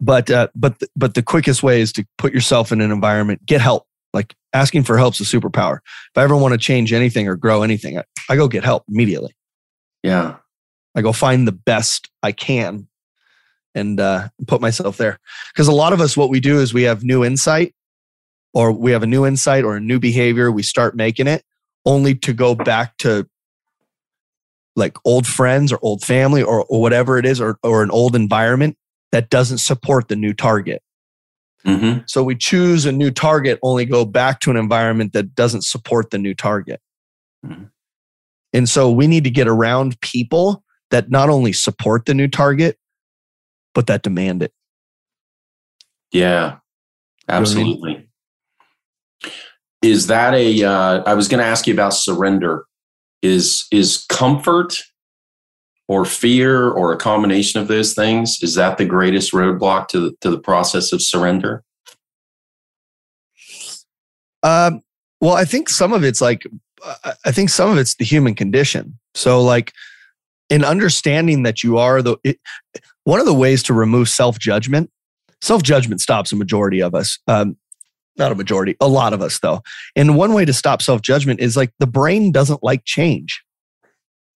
[0.00, 3.60] but uh, but but the quickest way is to put yourself in an environment, get
[3.60, 3.84] help.
[4.14, 5.78] Like asking for help is a superpower.
[5.78, 8.84] If I ever want to change anything or grow anything, I, I go get help
[8.88, 9.34] immediately.
[10.02, 10.36] Yeah.
[10.94, 12.88] I go find the best I can
[13.78, 15.18] and uh, put myself there.
[15.52, 17.74] Because a lot of us, what we do is we have new insight,
[18.52, 20.52] or we have a new insight or a new behavior.
[20.52, 21.44] We start making it
[21.86, 23.26] only to go back to
[24.76, 28.14] like old friends or old family or, or whatever it is, or, or an old
[28.14, 28.76] environment
[29.12, 30.82] that doesn't support the new target.
[31.66, 32.00] Mm-hmm.
[32.06, 36.10] So we choose a new target, only go back to an environment that doesn't support
[36.10, 36.80] the new target.
[37.44, 37.64] Mm-hmm.
[38.52, 42.78] And so we need to get around people that not only support the new target,
[43.74, 44.52] but that demand it.
[46.12, 46.58] Yeah,
[47.28, 47.90] absolutely.
[47.90, 48.08] You know I mean?
[49.82, 50.64] Is that a?
[50.64, 52.64] Uh, I was going to ask you about surrender.
[53.22, 54.74] Is is comfort
[55.88, 60.16] or fear or a combination of those things is that the greatest roadblock to the,
[60.20, 61.64] to the process of surrender
[64.42, 64.82] um,
[65.20, 66.46] well i think some of it's like
[67.24, 69.72] i think some of it's the human condition so like
[70.50, 72.38] in understanding that you are the it,
[73.08, 74.90] one of the ways to remove self-judgment
[75.40, 77.56] self-judgment stops a majority of us um,
[78.16, 79.62] not a majority a lot of us though
[79.96, 83.42] and one way to stop self-judgment is like the brain doesn't like change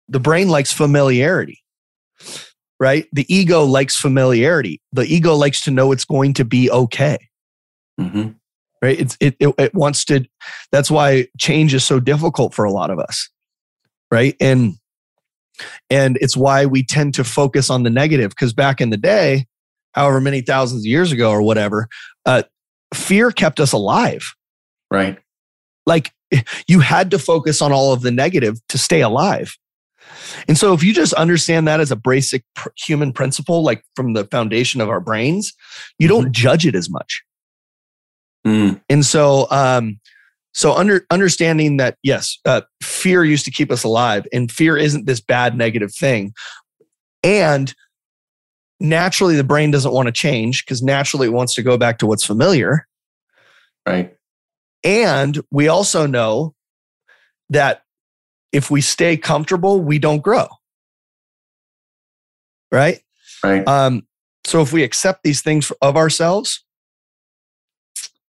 [0.09, 1.63] the brain likes familiarity,
[2.79, 3.07] right?
[3.13, 4.81] The ego likes familiarity.
[4.93, 7.19] The ego likes to know it's going to be okay.
[7.99, 8.31] Mm-hmm.
[8.83, 9.01] Right?
[9.01, 10.27] It's, it, it, it wants to,
[10.71, 13.31] that's why change is so difficult for a lot of us.
[14.11, 14.37] Right.
[14.41, 14.75] And,
[15.91, 19.47] and it's why we tend to focus on the negative because back in the day,
[19.93, 21.89] however many thousands of years ago or whatever,
[22.27, 22.43] uh,
[22.95, 24.35] fear kept us alive.
[24.91, 25.19] Right.
[25.87, 26.13] Like
[26.67, 29.57] you had to focus on all of the negative to stay alive.
[30.49, 34.15] And so, if you just understand that as a basic pr- human principle, like from
[34.15, 35.53] the foundation of our brains,
[35.99, 36.33] you don't mm-hmm.
[36.33, 37.23] judge it as much.
[38.47, 38.81] Mm.
[38.89, 40.01] And so, um,
[40.53, 45.07] so under understanding that yes, uh, fear used to keep us alive, and fear isn't
[45.07, 46.33] this bad negative thing,
[47.23, 47.75] and
[48.81, 52.07] naturally the brain doesn't want to change because naturally it wants to go back to
[52.07, 52.87] what's familiar.
[53.87, 54.15] Right.
[54.85, 56.55] And we also know
[57.51, 57.83] that
[58.51, 60.49] if we stay comfortable, we don't grow.
[62.71, 63.01] Right?
[63.43, 63.67] Right.
[63.67, 64.07] Um,
[64.45, 66.65] so if we accept these things of ourselves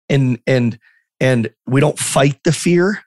[0.09, 0.77] and and
[1.21, 3.03] and we don't fight the fear,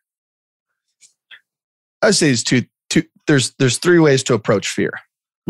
[2.01, 4.93] I say there's two two there's there's three ways to approach fear.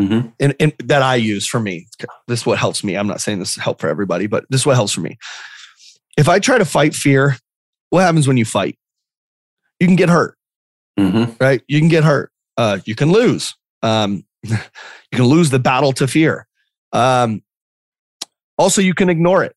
[0.00, 0.28] Mm-hmm.
[0.40, 1.86] And, and that I use for me.
[2.26, 2.96] This is what helps me.
[2.96, 5.18] I'm not saying this is help for everybody, but this is what helps for me.
[6.16, 7.36] If I try to fight fear,
[7.90, 8.76] what happens when you fight?
[9.78, 10.36] You can get hurt.
[10.98, 11.34] Mm-hmm.
[11.38, 11.62] Right?
[11.68, 12.32] You can get hurt.
[12.56, 13.54] Uh, you can lose.
[13.82, 14.56] Um, you
[15.12, 16.48] can lose the battle to fear.
[16.92, 17.42] Um,
[18.58, 19.54] also, you can ignore it.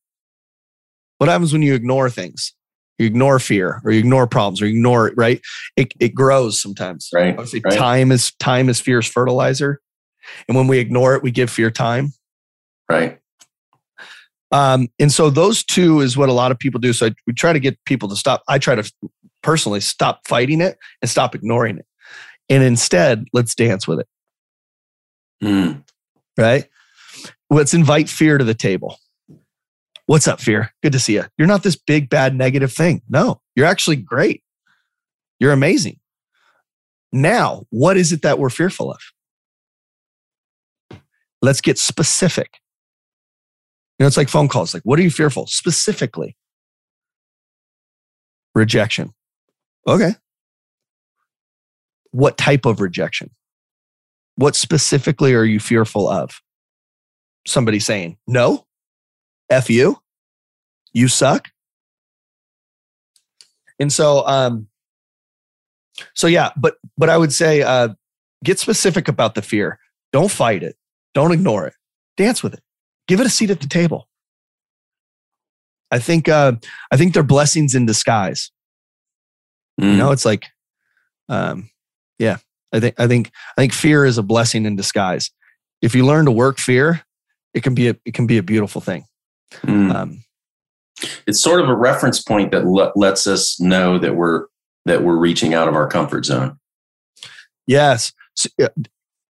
[1.18, 2.54] What happens when you ignore things?
[2.98, 5.14] You ignore fear, or you ignore problems, or you ignore it.
[5.16, 5.40] Right?
[5.76, 7.08] It it grows sometimes.
[7.12, 7.30] Right.
[7.30, 7.74] Obviously, right.
[7.74, 9.80] time is time is fear's fertilizer,
[10.48, 12.12] and when we ignore it, we give fear time.
[12.90, 13.18] Right.
[14.50, 16.92] Um, and so those two is what a lot of people do.
[16.92, 18.42] So I, we try to get people to stop.
[18.48, 18.92] I try to
[19.42, 21.86] personally stop fighting it and stop ignoring it.
[22.48, 24.08] And instead, let's dance with it.
[25.42, 25.84] Mm.
[26.36, 26.66] Right?
[27.50, 28.98] Let's invite fear to the table.
[30.08, 30.72] What's up, fear?
[30.82, 31.24] Good to see you.
[31.36, 33.02] You're not this big, bad, negative thing.
[33.10, 34.42] No, you're actually great.
[35.38, 36.00] You're amazing.
[37.12, 40.98] Now, what is it that we're fearful of?
[41.42, 42.58] Let's get specific.
[43.98, 44.72] You know, it's like phone calls.
[44.72, 45.46] Like, what are you fearful?
[45.46, 46.38] Specifically,
[48.54, 49.12] rejection.
[49.86, 50.12] Okay.
[52.12, 53.28] What type of rejection?
[54.36, 56.40] What specifically are you fearful of?
[57.46, 58.64] Somebody saying, no,
[59.50, 59.98] F you,
[60.92, 61.48] you suck.
[63.78, 64.68] And so, um,
[66.14, 67.88] so yeah, but, but I would say, uh,
[68.44, 69.78] get specific about the fear.
[70.12, 70.76] Don't fight it.
[71.14, 71.74] Don't ignore it.
[72.16, 72.60] Dance with it.
[73.06, 74.08] Give it a seat at the table.
[75.90, 76.52] I think, uh,
[76.90, 78.50] I think they're blessings in disguise.
[79.80, 79.92] Mm.
[79.92, 80.46] You know, it's like,
[81.28, 81.70] um,
[82.18, 82.38] yeah,
[82.72, 85.30] I think, I think, I think fear is a blessing in disguise.
[85.80, 87.02] If you learn to work fear,
[87.54, 89.04] it can be a, it can be a beautiful thing.
[89.62, 89.94] Mm.
[89.94, 90.24] Um,
[91.26, 94.46] it's sort of a reference point that le- lets us know that we're,
[94.84, 96.58] that we're reaching out of our comfort zone.
[97.66, 98.12] Yes.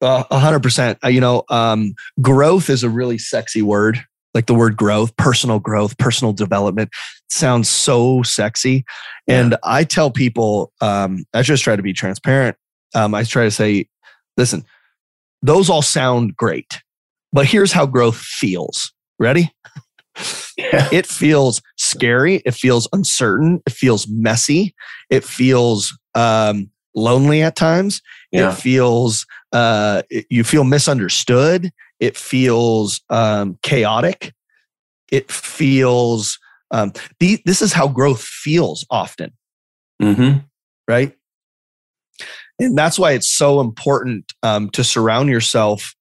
[0.02, 0.98] A hundred percent.
[1.02, 4.04] Uh, you know, um, growth is a really sexy word.
[4.34, 6.90] Like the word growth, personal growth, personal development
[7.30, 8.84] sounds so sexy.
[9.26, 9.40] Yeah.
[9.40, 12.56] And I tell people, um, I just try to be transparent.
[12.94, 13.88] Um, I try to say,
[14.36, 14.66] listen,
[15.40, 16.82] those all sound great,
[17.32, 18.92] but here's how growth feels.
[19.18, 19.54] Ready?
[20.56, 20.88] Yeah.
[20.92, 22.36] It feels scary.
[22.44, 23.62] It feels uncertain.
[23.66, 24.74] It feels messy.
[25.10, 28.00] It feels um, lonely at times.
[28.32, 28.50] Yeah.
[28.50, 31.70] It feels uh, you feel misunderstood.
[32.00, 34.32] It feels um, chaotic.
[35.10, 36.38] It feels
[36.70, 39.32] um, the, this is how growth feels often.
[40.02, 40.38] Mm-hmm.
[40.88, 41.14] Right.
[42.58, 45.94] And that's why it's so important um, to surround yourself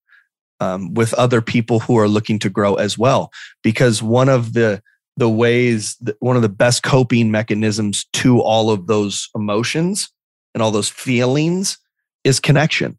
[0.59, 3.31] um, with other people who are looking to grow as well.
[3.63, 4.81] Because one of the
[5.17, 10.09] the ways, that, one of the best coping mechanisms to all of those emotions
[10.53, 11.77] and all those feelings
[12.25, 12.97] is connection.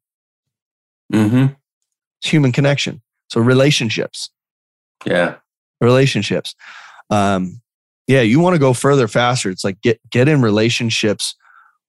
[1.12, 1.52] Mm-hmm.
[2.20, 3.02] It's human connection.
[3.28, 4.30] So relationships.
[5.04, 5.36] Yeah.
[5.80, 6.54] Relationships.
[7.10, 7.60] Um,
[8.06, 9.50] yeah, you want to go further faster.
[9.50, 11.34] It's like get get in relationships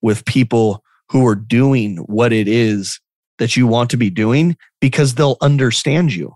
[0.02, 3.00] with people who are doing what it is
[3.38, 6.34] that you want to be doing because they'll understand you.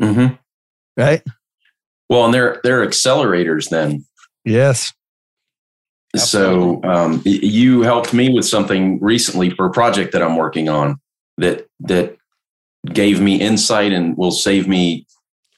[0.00, 0.34] Mm-hmm.
[0.96, 1.22] Right.
[2.08, 4.04] Well, and they're they're accelerators then.
[4.44, 4.92] Yes.
[6.14, 10.98] So um, you helped me with something recently for a project that I'm working on
[11.36, 12.16] that that
[12.92, 15.06] gave me insight and will save me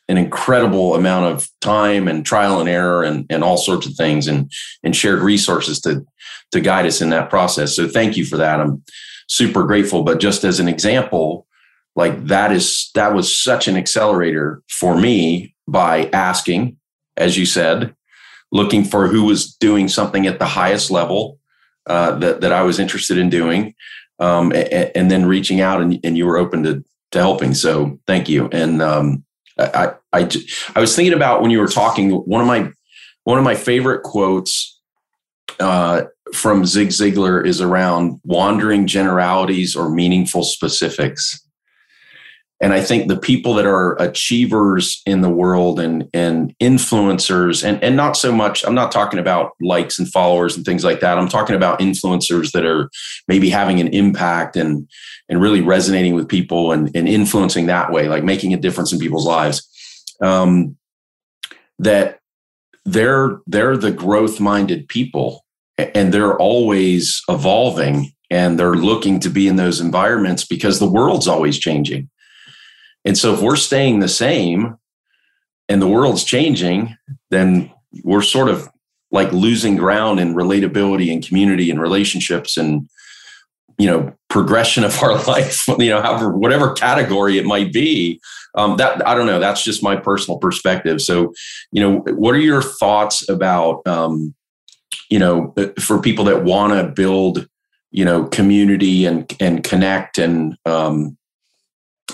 [0.09, 4.27] an incredible amount of time and trial and error and, and all sorts of things
[4.27, 4.51] and
[4.83, 6.05] and shared resources to
[6.51, 7.77] to guide us in that process.
[7.77, 8.61] So thank you for that.
[8.61, 8.83] I'm
[9.29, 10.03] super grateful.
[10.03, 11.47] But just as an example,
[11.95, 16.77] like that is that was such an accelerator for me by asking,
[17.17, 17.95] as you said,
[18.51, 21.39] looking for who was doing something at the highest level
[21.87, 23.75] uh, that that I was interested in doing,
[24.19, 27.55] um, and, and, then reaching out, and, and, you were open to to helping.
[27.55, 28.49] So thank you.
[28.53, 29.25] And um,
[29.59, 30.29] I, I
[30.75, 32.11] I was thinking about when you were talking.
[32.11, 32.71] One of my
[33.25, 34.79] one of my favorite quotes
[35.61, 36.03] uh,
[36.35, 41.45] from Zig Ziglar is around wandering generalities or meaningful specifics.
[42.61, 47.81] And I think the people that are achievers in the world and, and influencers, and,
[47.85, 51.19] and not so much, I'm not talking about likes and followers and things like that.
[51.19, 52.91] I'm talking about influencers that are
[53.29, 54.89] maybe having an impact and,
[55.29, 58.99] and really resonating with people and, and influencing that way, like making a difference in
[58.99, 59.65] people's lives.
[60.21, 60.77] Um,
[61.79, 62.19] that
[62.85, 65.45] they're they're the growth minded people
[65.79, 71.29] and they're always evolving and they're looking to be in those environments because the world's
[71.29, 72.11] always changing.
[73.05, 74.77] And so if we're staying the same
[75.69, 76.97] and the world's changing,
[77.31, 78.69] then we're sort of
[79.11, 82.89] like losing ground in relatability and community and relationships and
[83.79, 88.21] you know progression of our life you know however whatever category it might be.
[88.55, 89.39] Um, that i don't know.
[89.39, 91.01] That's just my personal perspective.
[91.01, 91.33] So
[91.71, 94.35] you know what are your thoughts about um,
[95.11, 97.49] you know for people that want to build
[97.91, 101.17] you know community and and connect and um,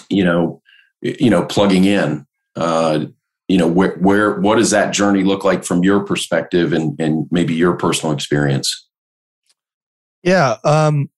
[0.08, 0.62] you know
[1.04, 2.26] you know, plugging in.
[2.56, 3.06] Uh,
[3.46, 7.26] you know, where, where, what does that journey look like from your perspective and, and
[7.30, 8.88] maybe your personal experience?
[10.22, 10.56] Yeah.
[10.64, 11.10] Um,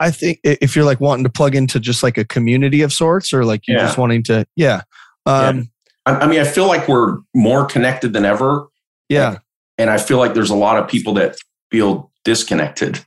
[0.00, 3.34] I think if you're like wanting to plug into just like a community of sorts
[3.34, 3.84] or like you're yeah.
[3.84, 4.82] just wanting to, yeah.
[5.26, 5.62] Um, yeah.
[6.06, 8.68] I, I mean, I feel like we're more connected than ever.
[9.10, 9.28] Yeah.
[9.28, 9.38] And,
[9.78, 11.36] and I feel like there's a lot of people that
[11.70, 13.04] feel disconnected.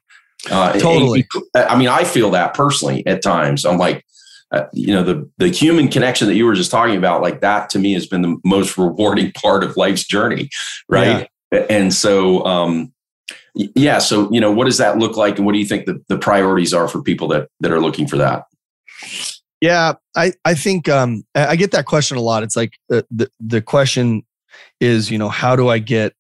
[0.50, 1.28] Uh, totally.
[1.54, 3.66] I mean, I feel that personally at times.
[3.66, 4.06] I'm like,
[4.52, 7.70] uh, you know the the human connection that you were just talking about like that
[7.70, 10.50] to me has been the most rewarding part of life's journey
[10.88, 11.66] right yeah.
[11.70, 12.92] and so um
[13.54, 16.02] yeah so you know what does that look like and what do you think the,
[16.08, 18.46] the priorities are for people that that are looking for that
[19.62, 23.30] yeah i i think um i get that question a lot it's like the the,
[23.40, 24.24] the question
[24.80, 26.14] is you know how do i get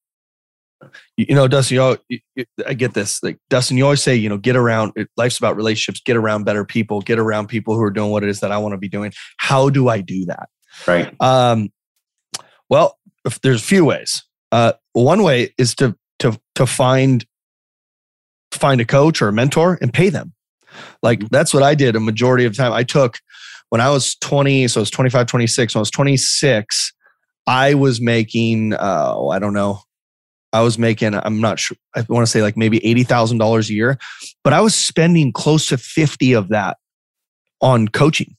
[1.28, 1.76] you know, Dustin,
[2.08, 3.22] you, you, I get this.
[3.22, 4.94] Like Dustin, you always say, you know, get around.
[5.18, 6.02] Life's about relationships.
[6.04, 7.02] Get around better people.
[7.02, 9.12] Get around people who are doing what it is that I want to be doing.
[9.38, 10.48] How do I do that?
[10.88, 11.14] Right.
[11.20, 11.70] Um,
[12.70, 14.24] well, if there's a few ways.
[14.52, 17.26] Uh, one way is to to to find
[18.52, 20.34] find a coach or a mentor and pay them.
[21.04, 21.28] Like mm-hmm.
[21.32, 22.72] that's what I did a majority of the time.
[22.72, 23.20] I took
[23.70, 25.76] when I was 20, so I was 25, 26.
[25.76, 26.94] When I was 26,
[27.46, 29.82] I was making, uh, I don't know,
[30.52, 33.98] I was making, I'm not sure, I want to say like maybe $80,000 a year,
[34.44, 36.78] but I was spending close to 50 of that
[37.62, 38.36] on coaching.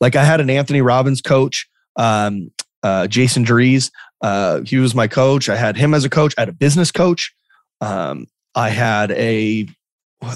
[0.00, 2.50] Like I had an Anthony Robbins coach, um,
[2.82, 3.90] uh, Jason Drees.
[4.20, 5.48] Uh, he was my coach.
[5.48, 6.34] I had him as a coach.
[6.36, 7.32] I had a business coach.
[7.80, 9.66] Um, I had a,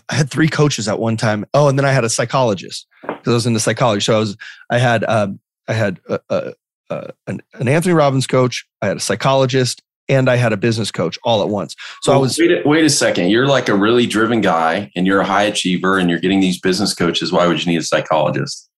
[0.09, 1.45] I had three coaches at one time.
[1.55, 4.01] Oh, and then I had a psychologist because I was into psychology.
[4.01, 4.37] So I was
[4.71, 5.39] I had um,
[5.69, 6.53] I had a, a,
[6.91, 10.91] a, an, an Anthony Robbins coach, I had a psychologist, and I had a business
[10.91, 11.75] coach all at once.
[12.03, 13.31] So well, I was wait a, wait a second.
[13.31, 16.61] You're like a really driven guy, and you're a high achiever, and you're getting these
[16.61, 17.33] business coaches.
[17.33, 18.69] Why would you need a psychologist?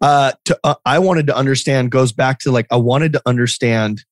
[0.00, 1.90] Uh, to, uh, I wanted to understand.
[1.90, 4.04] Goes back to like I wanted to understand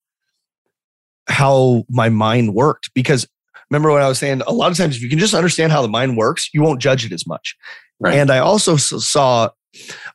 [1.27, 3.27] how my mind worked because
[3.71, 4.41] remember what I was saying?
[4.45, 6.81] A lot of times, if you can just understand how the mind works, you won't
[6.81, 7.55] judge it as much.
[7.99, 8.15] Right.
[8.15, 9.49] And I also saw,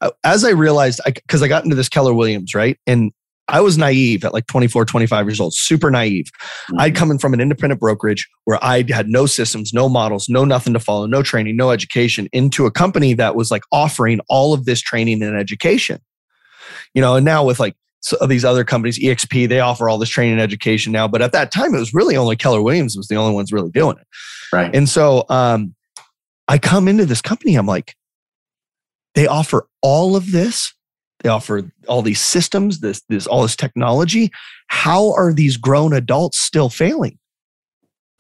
[0.00, 2.78] uh, as I realized, because I, I got into this Keller Williams, right?
[2.86, 3.12] And
[3.48, 6.26] I was naive at like 24, 25 years old, super naive.
[6.26, 6.80] Mm-hmm.
[6.80, 10.44] I'd come in from an independent brokerage where I had no systems, no models, no
[10.44, 14.52] nothing to follow, no training, no education into a company that was like offering all
[14.52, 16.00] of this training and education.
[16.94, 20.08] You know, and now with like so these other companies, EXP, they offer all this
[20.08, 21.08] training and education now.
[21.08, 23.70] But at that time, it was really only Keller Williams was the only ones really
[23.70, 24.06] doing it.
[24.52, 24.74] Right.
[24.74, 25.74] And so um,
[26.46, 27.96] I come into this company, I'm like,
[29.16, 30.72] they offer all of this
[31.20, 34.30] they offer all these systems, this, this, all this technology.
[34.68, 37.18] How are these grown adults still failing?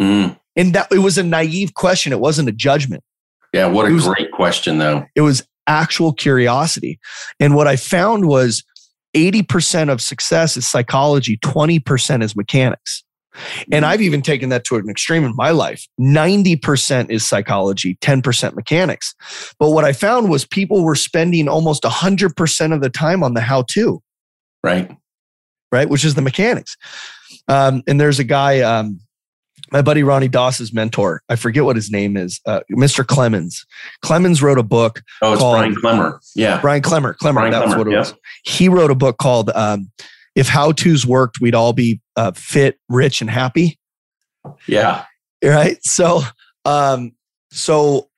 [0.00, 0.38] Mm.
[0.56, 2.12] And that it was a naive question.
[2.12, 3.04] It wasn't a judgment.
[3.52, 5.06] Yeah, what a was, great question, though.
[5.14, 6.98] It was actual curiosity.
[7.40, 8.64] And what I found was
[9.14, 13.02] 80% of success is psychology, 20% is mechanics.
[13.72, 15.86] And I've even taken that to an extreme in my life.
[16.00, 19.14] 90% is psychology, 10% mechanics.
[19.58, 23.40] But what I found was people were spending almost 100% of the time on the
[23.40, 24.02] how to.
[24.62, 24.90] Right.
[25.72, 25.88] Right.
[25.88, 26.76] Which is the mechanics.
[27.48, 29.00] Um, and there's a guy, um,
[29.72, 31.22] my buddy Ronnie Doss's mentor.
[31.28, 32.40] I forget what his name is.
[32.46, 33.04] Uh, Mr.
[33.04, 33.66] Clemens.
[34.00, 35.02] Clemens wrote a book.
[35.22, 36.18] Oh, it's called, Brian Klemmer.
[36.36, 36.60] Yeah.
[36.60, 37.14] Brian Klemmer.
[37.16, 37.34] Klemmer.
[37.34, 37.98] Brian that's Klemmer, what it yeah.
[37.98, 38.14] was.
[38.44, 39.90] He wrote a book called um,
[40.36, 43.78] if how to's worked, we'd all be uh, fit, rich, and happy.
[44.68, 45.06] Yeah.
[45.42, 45.78] Right.
[45.82, 46.20] So,
[46.64, 47.12] um,
[47.50, 48.08] so,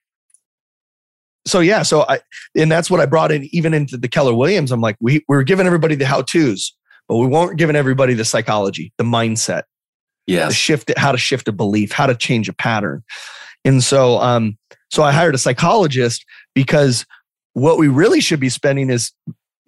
[1.46, 1.82] so yeah.
[1.82, 2.18] So I,
[2.56, 4.72] and that's what I brought in even into the Keller Williams.
[4.72, 6.76] I'm like, we, we are giving everybody the how to's,
[7.08, 9.62] but we weren't giving everybody the psychology, the mindset.
[10.26, 10.48] Yeah.
[10.48, 13.02] The shift, how to shift a belief, how to change a pattern.
[13.64, 14.58] And so, um,
[14.90, 17.06] so I hired a psychologist because
[17.54, 19.12] what we really should be spending is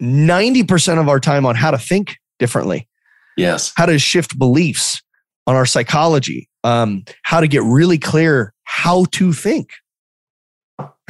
[0.01, 2.89] 90% of our time on how to think differently.
[3.37, 3.71] Yes.
[3.77, 5.01] How to shift beliefs
[5.47, 9.71] on our psychology, um, how to get really clear how to think,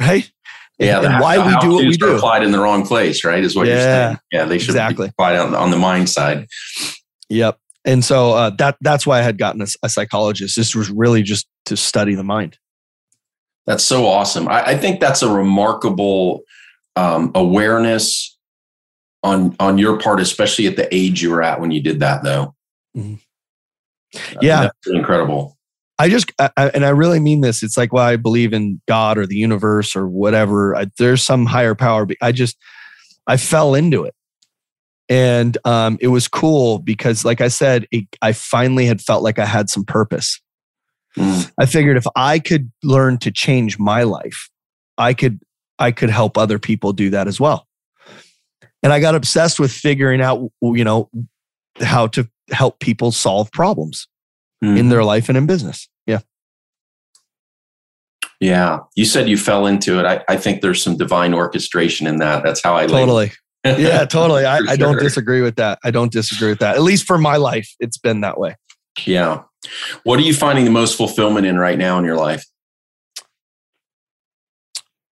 [0.00, 0.30] right?
[0.78, 2.16] Yeah, and, and why we do what we do.
[2.16, 3.42] Applied in the wrong place, right?
[3.42, 4.18] Is what yeah, you're saying.
[4.32, 5.06] Yeah, they should exactly.
[5.06, 6.46] be applied on, on the mind side.
[7.28, 7.58] Yep.
[7.84, 10.56] And so uh, that that's why I had gotten a, a, psychologist.
[10.56, 12.58] This was really just to study the mind.
[13.66, 14.48] That's so awesome.
[14.48, 16.42] I, I think that's a remarkable
[16.96, 18.31] um, awareness
[19.22, 22.22] on on your part, especially at the age you were at when you did that,
[22.22, 22.54] though.
[22.96, 23.14] Mm-hmm.
[24.40, 25.56] Yeah, incredible.
[25.98, 27.62] I just I, and I really mean this.
[27.62, 30.76] It's like, well, I believe in God or the universe or whatever.
[30.76, 32.04] I, there's some higher power.
[32.06, 32.56] But I just
[33.26, 34.14] I fell into it,
[35.08, 39.38] and um, it was cool because, like I said, it, I finally had felt like
[39.38, 40.40] I had some purpose.
[41.16, 41.52] Mm.
[41.58, 44.50] I figured if I could learn to change my life,
[44.98, 45.40] I could
[45.78, 47.66] I could help other people do that as well
[48.82, 51.08] and I got obsessed with figuring out, you know,
[51.80, 54.08] how to help people solve problems
[54.62, 54.76] mm-hmm.
[54.76, 55.88] in their life and in business.
[56.06, 56.20] Yeah.
[58.40, 58.80] Yeah.
[58.96, 60.04] You said you fell into it.
[60.04, 62.42] I, I think there's some divine orchestration in that.
[62.42, 63.32] That's how I totally.
[63.64, 64.44] yeah, totally.
[64.44, 64.70] I, sure.
[64.70, 65.78] I don't disagree with that.
[65.84, 66.76] I don't disagree with that.
[66.76, 68.56] At least for my life, it's been that way.
[69.06, 69.42] Yeah.
[70.02, 72.44] What are you finding the most fulfillment in right now in your life?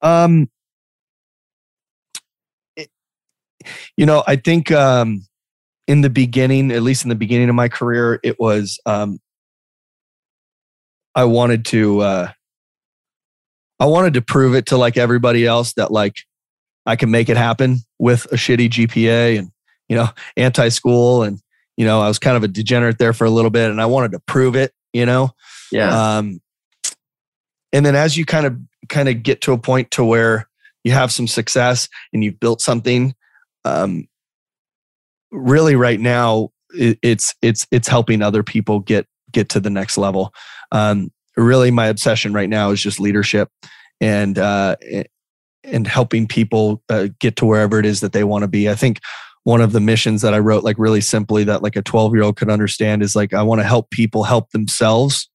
[0.03, 0.51] Um,
[3.97, 5.27] You know, I think um,
[5.87, 9.18] in the beginning, at least in the beginning of my career, it was um,
[11.14, 12.33] I wanted to uh,
[13.79, 16.16] I wanted to prove it to like everybody else that like
[16.87, 19.51] I can make it happen with a shitty GPA and
[19.89, 21.41] you know anti school and
[21.77, 23.87] you know I was kind of a degenerate there for a little bit and I
[23.87, 24.73] wanted to prove it.
[24.93, 25.31] You know,
[25.73, 26.18] yeah.
[26.18, 26.41] Um,
[27.73, 28.59] and then as you kind of
[28.89, 30.49] kind of get to a point to where
[30.85, 33.14] you have some success and you've built something
[33.65, 34.09] um,
[35.31, 39.99] really right now it, it's it's it's helping other people get get to the next
[39.99, 40.33] level.
[40.73, 43.49] Um, really, my obsession right now is just leadership
[44.01, 44.77] and uh,
[45.65, 48.69] and helping people uh, get to wherever it is that they want to be.
[48.69, 49.01] I think
[49.45, 52.23] one of the missions that I wrote, like really simply, that like a 12 year
[52.23, 55.31] old could understand is like, I want to help people help themselves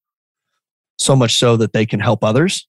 [0.97, 2.67] so much so that they can help others.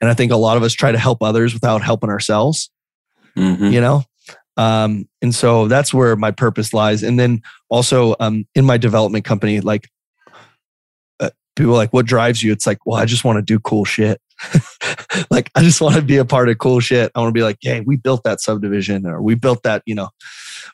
[0.00, 2.70] And I think a lot of us try to help others without helping ourselves,
[3.36, 3.66] mm-hmm.
[3.66, 4.04] you know?
[4.58, 7.02] Um, and so that's where my purpose lies.
[7.02, 9.88] And then also um, in my development company, like
[11.20, 12.52] uh, people like, what drives you?
[12.52, 14.20] It's like, well, I just want to do cool shit.
[15.30, 17.10] like I just want to be a part of cool shit.
[17.14, 19.94] I want to be like, hey, we built that subdivision or we built that, you
[19.94, 20.10] know,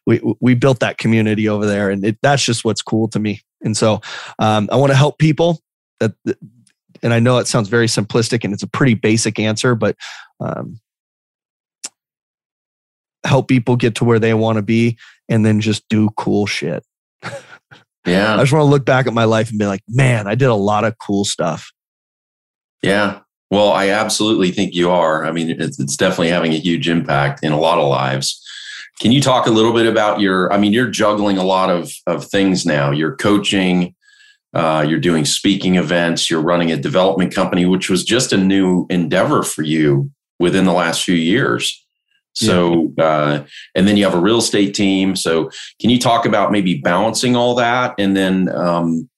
[0.07, 3.41] we we built that community over there, and it, that's just what's cool to me.
[3.63, 4.01] And so
[4.39, 5.61] um, I want to help people.
[6.01, 6.13] That,
[7.03, 9.97] and I know it sounds very simplistic, and it's a pretty basic answer, but
[10.41, 10.81] um,
[13.25, 14.99] help people get to where they want to be,
[15.29, 16.85] and then just do cool shit.
[18.07, 18.35] Yeah.
[18.35, 20.49] I just want to look back at my life and be like, man, I did
[20.49, 21.73] a lot of cool stuff.
[22.83, 23.21] Yeah.
[23.51, 25.25] Well, I absolutely think you are.
[25.25, 28.41] I mean, it's, it's definitely having a huge impact in a lot of lives.
[29.01, 30.53] Can you talk a little bit about your?
[30.53, 32.91] I mean, you're juggling a lot of of things now.
[32.91, 33.95] You're coaching,
[34.55, 38.87] uh, you're doing speaking events, you're running a development company, which was just a new
[38.91, 41.84] endeavor for you within the last few years.
[42.35, 45.15] So, uh, and then you have a real estate team.
[45.15, 49.09] So, can you talk about maybe balancing all that, and then, um,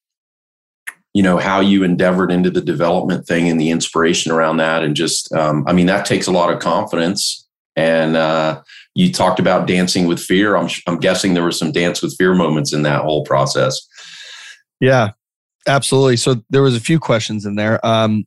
[1.15, 4.95] you know, how you endeavored into the development thing and the inspiration around that, and
[4.95, 7.47] just, um, I mean, that takes a lot of confidence.
[7.75, 8.63] And uh,
[8.95, 10.57] you talked about dancing with fear.
[10.57, 13.79] I'm, I'm guessing there were some dance with fear moments in that whole process.
[14.81, 15.11] Yeah,
[15.67, 16.17] absolutely.
[16.17, 17.85] So there was a few questions in there.
[17.85, 18.27] Um,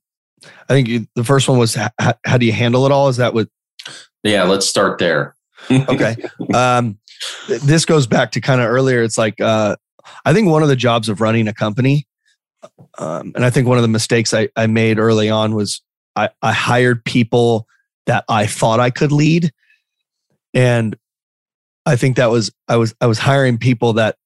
[0.70, 1.90] I think you, the first one was how,
[2.26, 3.10] how, do you handle it all?
[3.10, 3.50] Is that what?
[4.24, 5.36] Yeah, let's start there.
[5.72, 6.16] okay.
[6.54, 6.98] Um,
[7.48, 9.04] this goes back to kind of earlier.
[9.04, 9.76] It's like uh,
[10.26, 12.08] I think one of the jobs of running a company,
[12.98, 15.82] um, and I think one of the mistakes I, I made early on was
[16.16, 17.68] I, I hired people
[18.06, 19.52] that I thought I could lead
[20.54, 20.96] and
[21.86, 24.18] i think that was i was i was hiring people that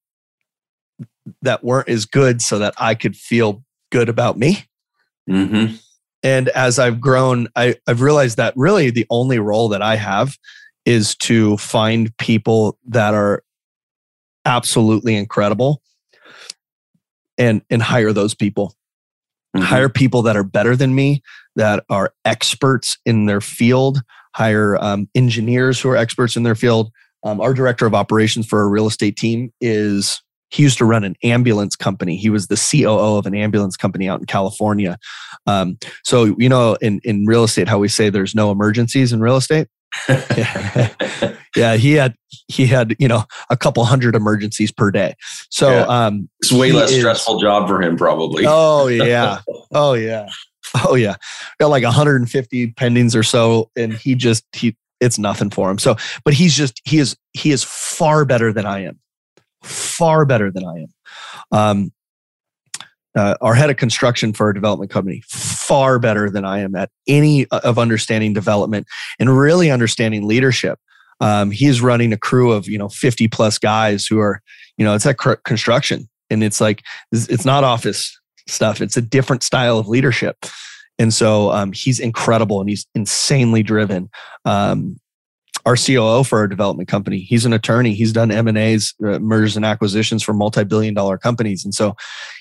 [1.42, 4.66] that weren't as good so that i could feel good about me
[5.28, 5.74] mm-hmm.
[6.24, 10.36] And as i've grown I, i've realized that really the only role that i have
[10.84, 13.44] is to find people that are
[14.44, 15.80] absolutely incredible
[17.38, 18.74] and and hire those people
[19.56, 19.64] mm-hmm.
[19.64, 21.22] hire people that are better than me
[21.54, 24.02] that are experts in their field
[24.34, 26.90] hire um, engineers who are experts in their field.
[27.22, 31.04] Um, our director of operations for a real estate team is he used to run
[31.04, 32.16] an ambulance company.
[32.16, 34.98] He was the COO of an ambulance company out in California.
[35.46, 39.20] Um, so you know, in in real estate, how we say there's no emergencies in
[39.20, 39.68] real estate.
[41.56, 42.14] yeah, he had
[42.48, 45.14] he had you know a couple hundred emergencies per day.
[45.50, 45.82] So yeah.
[45.82, 48.44] um, it's way less is, stressful job for him, probably.
[48.46, 49.40] Oh yeah,
[49.72, 50.28] oh yeah.
[50.88, 51.14] Oh yeah,
[51.60, 55.78] got like 150 pendings or so, and he just he it's nothing for him.
[55.78, 58.98] So, but he's just he is he is far better than I am,
[59.64, 60.88] far better than I am.
[61.52, 61.92] Um,
[63.16, 66.90] uh, our head of construction for a development company, far better than I am at
[67.06, 68.86] any of understanding development
[69.20, 70.78] and really understanding leadership.
[71.20, 74.42] Um, running a crew of you know 50 plus guys who are
[74.76, 78.80] you know it's at construction and it's like it's not office stuff.
[78.80, 80.36] It's a different style of leadership.
[80.98, 84.10] And so um, he's incredible and he's insanely driven.
[84.44, 84.98] Um,
[85.66, 87.94] our COO for our development company, he's an attorney.
[87.94, 91.96] He's done M and A's, uh, mergers and acquisitions for multi-billion-dollar companies, and so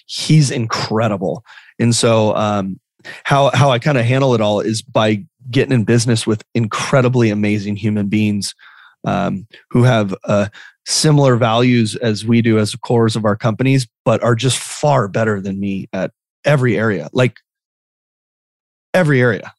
[0.06, 1.44] he's incredible.
[1.80, 2.80] And so, um,
[3.24, 7.30] how how I kind of handle it all is by getting in business with incredibly
[7.30, 8.56] amazing human beings
[9.06, 10.48] um, who have uh,
[10.86, 15.08] similar values as we do as the cores of our companies, but are just far
[15.08, 16.12] better than me at
[16.46, 17.38] every area, like
[18.94, 19.54] every area.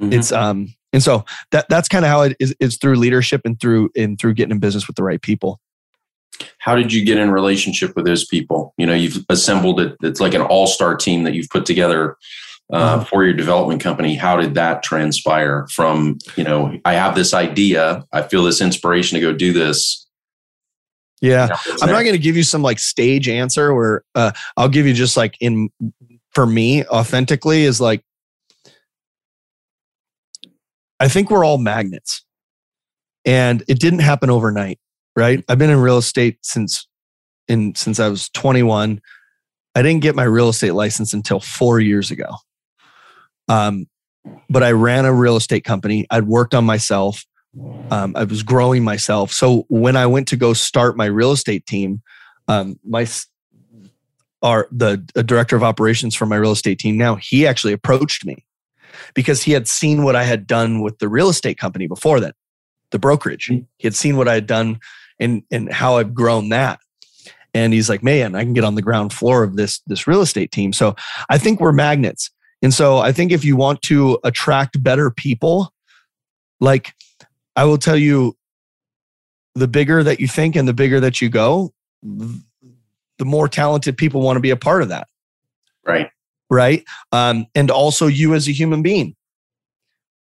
[0.00, 0.12] Mm-hmm.
[0.12, 3.60] It's um, and so that that's kind of how it is, is through leadership and
[3.60, 5.60] through and through getting in business with the right people.
[6.58, 8.72] How did you get in relationship with those people?
[8.76, 9.96] You know, you've assembled it.
[10.02, 12.16] It's like an all-star team that you've put together
[12.72, 13.04] uh, uh-huh.
[13.04, 14.14] for your development company.
[14.14, 19.16] How did that transpire from, you know, I have this idea, I feel this inspiration
[19.16, 20.06] to go do this.
[21.20, 21.48] Yeah.
[21.82, 24.94] I'm not going to give you some like stage answer where uh, I'll give you
[24.94, 25.70] just like in,
[26.30, 28.04] for me, authentically is like,
[31.00, 32.24] I think we're all magnets
[33.24, 34.78] and it didn't happen overnight,
[35.16, 35.44] right?
[35.48, 36.86] I've been in real estate since
[37.46, 39.00] in since I was 21.
[39.74, 42.34] I didn't get my real estate license until 4 years ago.
[43.48, 43.86] Um,
[44.50, 46.06] but I ran a real estate company.
[46.10, 47.24] I'd worked on myself.
[47.90, 49.32] Um, I was growing myself.
[49.32, 52.02] So when I went to go start my real estate team,
[52.46, 53.06] um, my
[54.42, 58.44] our the director of operations for my real estate team now he actually approached me
[59.14, 62.34] because he had seen what I had done with the real estate company before that,
[62.90, 63.48] the brokerage.
[63.48, 63.64] Mm-hmm.
[63.78, 64.80] He had seen what I had done
[65.18, 66.80] and and how I've grown that.
[67.54, 70.20] And he's like, man, I can get on the ground floor of this this real
[70.20, 70.72] estate team.
[70.72, 70.94] So
[71.28, 72.30] I think we're magnets.
[72.62, 75.72] And so I think if you want to attract better people,
[76.60, 76.92] like
[77.56, 78.36] I will tell you,
[79.54, 81.72] the bigger that you think and the bigger that you go,
[82.02, 85.08] the more talented people want to be a part of that.
[85.84, 86.10] Right.
[86.50, 86.84] Right.
[87.12, 89.14] Um, and also you as a human being.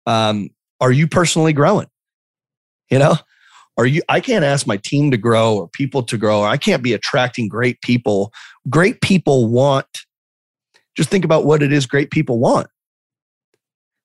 [0.06, 0.50] Um,
[0.80, 1.88] are you personally growing?
[2.90, 3.16] You know,
[3.76, 4.02] are you?
[4.08, 6.42] I can't ask my team to grow or people to grow.
[6.42, 8.32] I can't be attracting great people.
[8.70, 9.86] Great people want.
[10.96, 12.68] Just think about what it is great people want.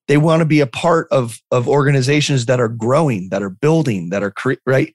[0.07, 4.09] They want to be a part of of organizations that are growing, that are building,
[4.09, 4.93] that are cre- right.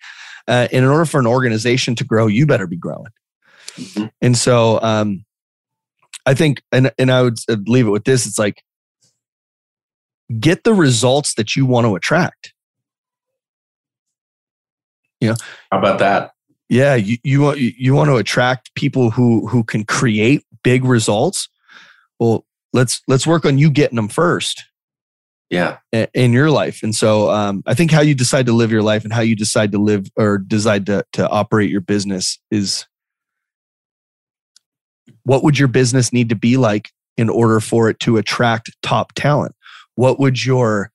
[0.49, 3.11] Uh, in order for an organization to grow, you better be growing.
[3.77, 4.07] Mm-hmm.
[4.21, 5.25] And so, um,
[6.27, 8.63] I think, and and I would leave it with this: it's like
[10.41, 12.53] get the results that you want to attract.
[15.21, 15.37] You know,
[15.71, 16.33] how about that?
[16.69, 21.49] Yeah, you you want you want to attract people who who can create big results.
[22.19, 24.65] Well, let's let's work on you getting them first.
[25.49, 28.83] Yeah, in your life, and so um, I think how you decide to live your
[28.83, 32.85] life and how you decide to live or decide to to operate your business is
[35.27, 39.13] what would your business need to be like in order for it to attract top
[39.15, 39.57] talent?
[39.97, 40.93] What would your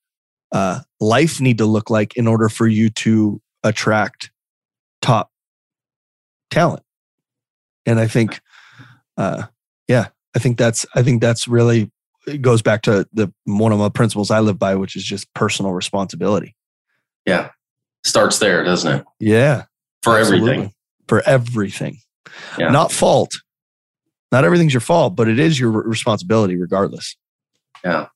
[0.52, 4.30] uh, life need to look like in order for you to attract
[5.02, 5.30] top
[6.50, 6.82] talent?
[7.84, 8.40] And I think,
[9.18, 9.44] uh,
[9.86, 11.90] yeah, I think that's I think that's really
[12.26, 15.32] it goes back to the one of my principles I live by, which is just
[15.34, 16.56] personal responsibility.
[17.26, 17.50] Yeah,
[18.02, 19.06] starts there, doesn't it?
[19.20, 19.64] Yeah,
[20.02, 20.52] for absolutely.
[20.52, 20.72] everything.
[21.06, 21.98] For everything,
[22.56, 22.70] yeah.
[22.70, 23.32] not fault.
[24.32, 27.16] Not everything's your fault, but it is your responsibility regardless.
[27.84, 28.06] Yeah.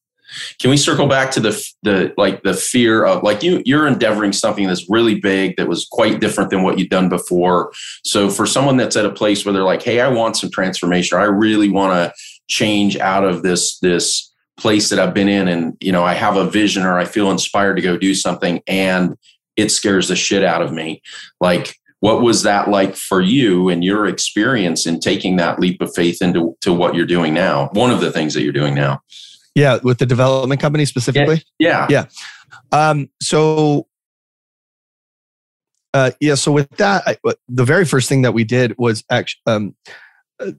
[0.58, 4.32] Can we circle back to the the like the fear of like you you're endeavoring
[4.32, 7.72] something that's really big that was quite different than what you've done before.
[8.04, 11.16] So for someone that's at a place where they're like, "Hey, I want some transformation.
[11.16, 12.12] Or I really want to
[12.48, 16.36] change out of this this place that I've been in and you know, I have
[16.36, 19.16] a vision or I feel inspired to go do something and
[19.56, 21.02] it scares the shit out of me."
[21.40, 25.94] Like what was that like for you and your experience in taking that leap of
[25.94, 27.68] faith into to what you're doing now?
[27.72, 29.00] One of the things that you're doing now.
[29.54, 31.42] Yeah, with the development company specifically.
[31.58, 31.86] Yeah.
[31.88, 32.06] Yeah.
[32.72, 33.86] Um, so,
[35.94, 36.34] uh, yeah.
[36.34, 37.16] So with that, I,
[37.48, 39.74] the very first thing that we did was actually um,
[40.38, 40.52] uh,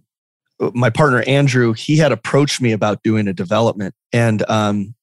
[0.74, 1.74] my partner Andrew.
[1.74, 4.96] He had approached me about doing a development, and um,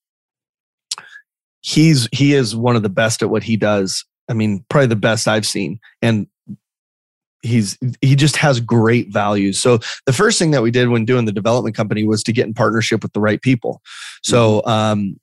[1.61, 4.05] he's he is one of the best at what he does.
[4.29, 6.27] I mean, probably the best I've seen, and
[7.45, 9.61] he's he just has great values.
[9.61, 12.47] So the first thing that we did when doing the development company was to get
[12.47, 13.83] in partnership with the right people.
[14.23, 14.69] So mm-hmm.
[14.71, 15.21] um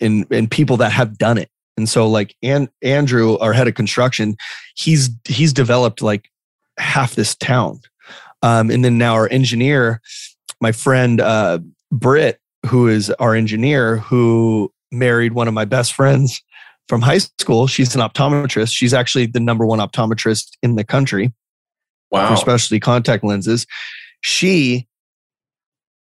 [0.00, 1.48] and and people that have done it.
[1.76, 4.36] And so like and Andrew, our head of construction,
[4.74, 6.28] he's he's developed like
[6.78, 7.80] half this town.
[8.42, 10.00] Um and then now our engineer,
[10.60, 11.60] my friend uh
[11.92, 16.42] Britt, who is our engineer, who married one of my best friends
[16.88, 17.66] from high school.
[17.66, 18.72] She's an optometrist.
[18.72, 21.32] She's actually the number one optometrist in the country
[22.10, 22.28] wow.
[22.28, 23.66] for specialty contact lenses.
[24.20, 24.88] She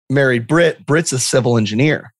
[0.10, 0.86] married Britt.
[0.86, 2.14] Britt's a civil engineer.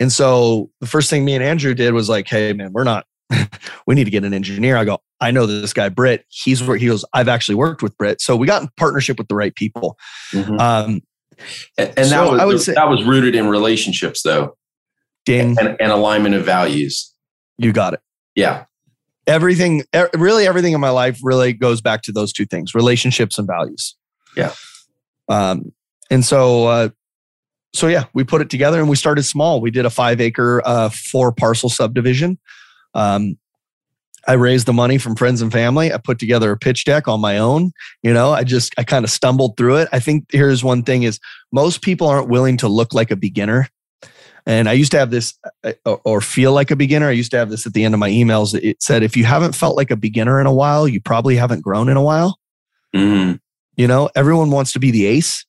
[0.00, 3.06] And so the first thing me and Andrew did was like, hey, man, we're not,
[3.86, 4.76] we need to get an engineer.
[4.76, 6.24] I go, I know this guy, Britt.
[6.28, 8.20] He's where he goes, I've actually worked with Britt.
[8.20, 9.98] So we got in partnership with the right people.
[10.32, 10.60] Mm-hmm.
[10.60, 11.00] Um,
[11.76, 14.56] and, and so that was, I would say, that was rooted in relationships though.
[15.24, 15.56] Ding.
[15.58, 17.12] And, and alignment of values.
[17.58, 18.00] You got it.
[18.34, 18.64] Yeah.
[19.26, 19.84] Everything,
[20.14, 23.96] really, everything in my life really goes back to those two things relationships and values.
[24.36, 24.54] Yeah.
[25.28, 25.72] Um,
[26.10, 26.88] and so, uh,
[27.74, 29.60] so yeah, we put it together and we started small.
[29.60, 32.38] We did a five acre, uh, four parcel subdivision.
[32.94, 33.36] Um,
[34.26, 35.92] I raised the money from friends and family.
[35.92, 37.72] I put together a pitch deck on my own.
[38.02, 39.88] You know, I just, I kind of stumbled through it.
[39.92, 41.18] I think here's one thing is
[41.52, 43.68] most people aren't willing to look like a beginner.
[44.48, 47.08] And I used to have this uh, or feel like a beginner.
[47.08, 48.58] I used to have this at the end of my emails.
[48.58, 51.60] It said, if you haven't felt like a beginner in a while, you probably haven't
[51.60, 52.38] grown in a while.
[52.96, 53.40] Mm.
[53.76, 55.44] You know, everyone wants to be the ace.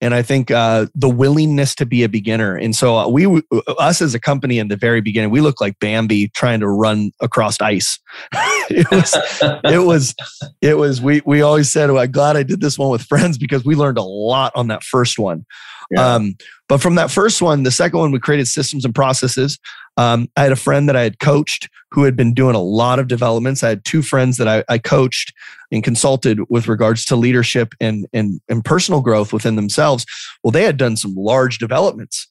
[0.00, 2.54] And I think uh, the willingness to be a beginner.
[2.54, 3.42] And so uh, we,
[3.78, 7.10] us as a company in the very beginning, we looked like Bambi trying to run
[7.20, 7.98] across ice.
[8.70, 9.16] it was,
[9.64, 10.14] it was,
[10.60, 11.00] it was.
[11.00, 13.76] We we always said, well, "I'm glad I did this one with friends because we
[13.76, 15.46] learned a lot on that first one."
[15.90, 16.14] Yeah.
[16.14, 16.36] Um,
[16.68, 19.58] but from that first one, the second one, we created systems and processes.
[19.96, 22.98] Um, I had a friend that I had coached who had been doing a lot
[22.98, 23.62] of developments.
[23.62, 25.32] I had two friends that I, I coached
[25.70, 30.04] and consulted with regards to leadership and, and, and personal growth within themselves.
[30.42, 32.28] Well, they had done some large developments.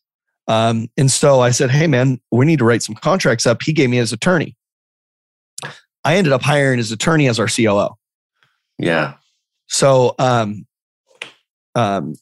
[0.47, 3.61] Um, and so I said, Hey, man, we need to write some contracts up.
[3.61, 4.57] He gave me his attorney.
[6.03, 7.89] I ended up hiring his attorney as our COO.
[8.77, 9.13] Yeah.
[9.67, 10.65] So, um,
[11.75, 12.15] um,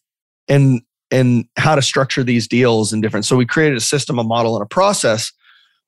[0.47, 3.25] and and how to structure these deals and different.
[3.25, 5.31] So we created a system, a model, and a process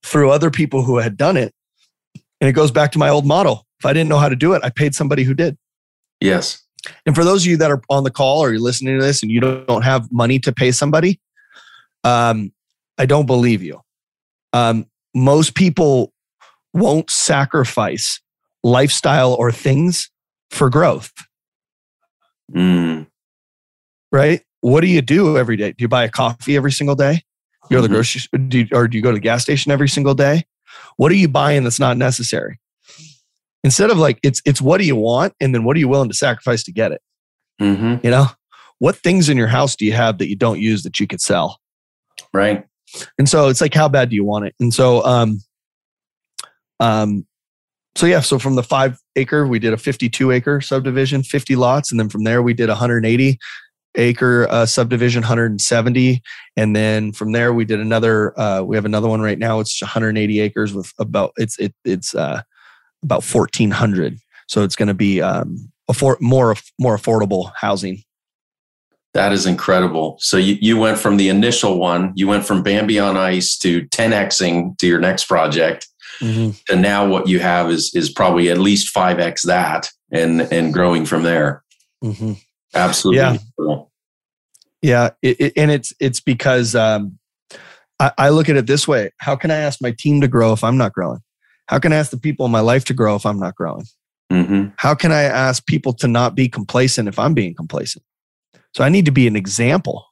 [0.04, 1.54] through other people who had done it.
[2.42, 3.66] And it goes back to my old model.
[3.80, 5.58] If I didn't know how to do it, I paid somebody who did.
[6.20, 6.62] Yes.
[7.06, 9.24] And for those of you that are on the call or you're listening to this
[9.24, 11.20] and you don't have money to pay somebody,
[12.04, 12.52] um,
[12.98, 13.80] I don't believe you.
[14.52, 16.12] Um, most people
[16.74, 18.20] won't sacrifice
[18.64, 20.10] lifestyle or things
[20.50, 21.12] for growth.
[22.54, 23.08] Mm.
[24.12, 24.42] Right?
[24.64, 25.74] What do you do every day?
[25.74, 27.22] Do you buy a coffee every single day?
[27.70, 27.98] You go to the Mhm.
[27.98, 30.46] grocery do you, or do you go to the gas station every single day?
[30.96, 32.62] What are you buying that's not necessary?
[33.66, 36.08] Instead of like it's it's what do you want and then what are you willing
[36.10, 37.02] to sacrifice to get it?
[37.60, 38.28] hmm You know,
[38.80, 41.20] what things in your house do you have that you don't use that you could
[41.20, 41.60] sell?
[42.34, 42.66] Right.
[43.18, 44.56] And so it's like, how bad do you want it?
[44.62, 45.42] And so, um,
[46.80, 47.26] um,
[47.96, 51.92] so yeah, so from the five acre, we did a 52 acre subdivision, 50 lots.
[51.92, 53.38] And then from there, we did 180
[53.96, 56.22] acre uh, subdivision, 170.
[56.58, 59.60] And then from there, we did another, uh, we have another one right now.
[59.60, 62.42] It's 180 acres with about, it's, it, it's, uh,
[63.04, 64.18] about 1400.
[64.48, 68.04] So it's going to be, um, afford more, more affordable housing.
[69.14, 70.18] That is incredible.
[70.20, 73.84] So you, you went from the initial one, you went from Bambi on Ice to
[73.90, 75.88] 10xing to your next project.
[76.70, 81.06] And now what you have is is probably at least 5x that and and growing
[81.06, 81.64] from there.
[82.04, 82.34] Mm-hmm.
[82.74, 83.18] Absolutely.
[83.58, 83.76] Yeah.
[84.82, 87.18] Yeah, it, it- and it's it's because um,
[88.00, 90.52] I, I look at it this way: How can I ask my team to grow
[90.52, 91.20] if I'm not growing?
[91.68, 93.86] How can I ask the people in my life to grow if I'm not growing?
[94.32, 94.74] Mhm.
[94.78, 98.04] How can I ask people to not be complacent if I'm being complacent?
[98.76, 100.06] So I need to be an example,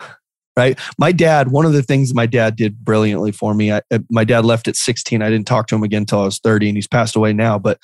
[0.56, 0.76] right?
[0.98, 1.52] My dad.
[1.52, 3.70] One of the things my dad did brilliantly for me.
[3.70, 5.22] I, uh, my dad left at 16.
[5.22, 7.58] I didn't talk to him again until I was 30, and he's passed away now.
[7.60, 7.78] But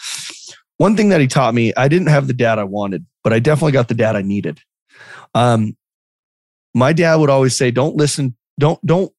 [0.79, 3.39] one thing that he taught me, I didn't have the dad I wanted, but I
[3.39, 4.61] definitely got the dad I needed.
[5.35, 5.77] Um,
[6.75, 8.37] my dad would always say, "Don't listen.
[8.59, 9.13] Don't don't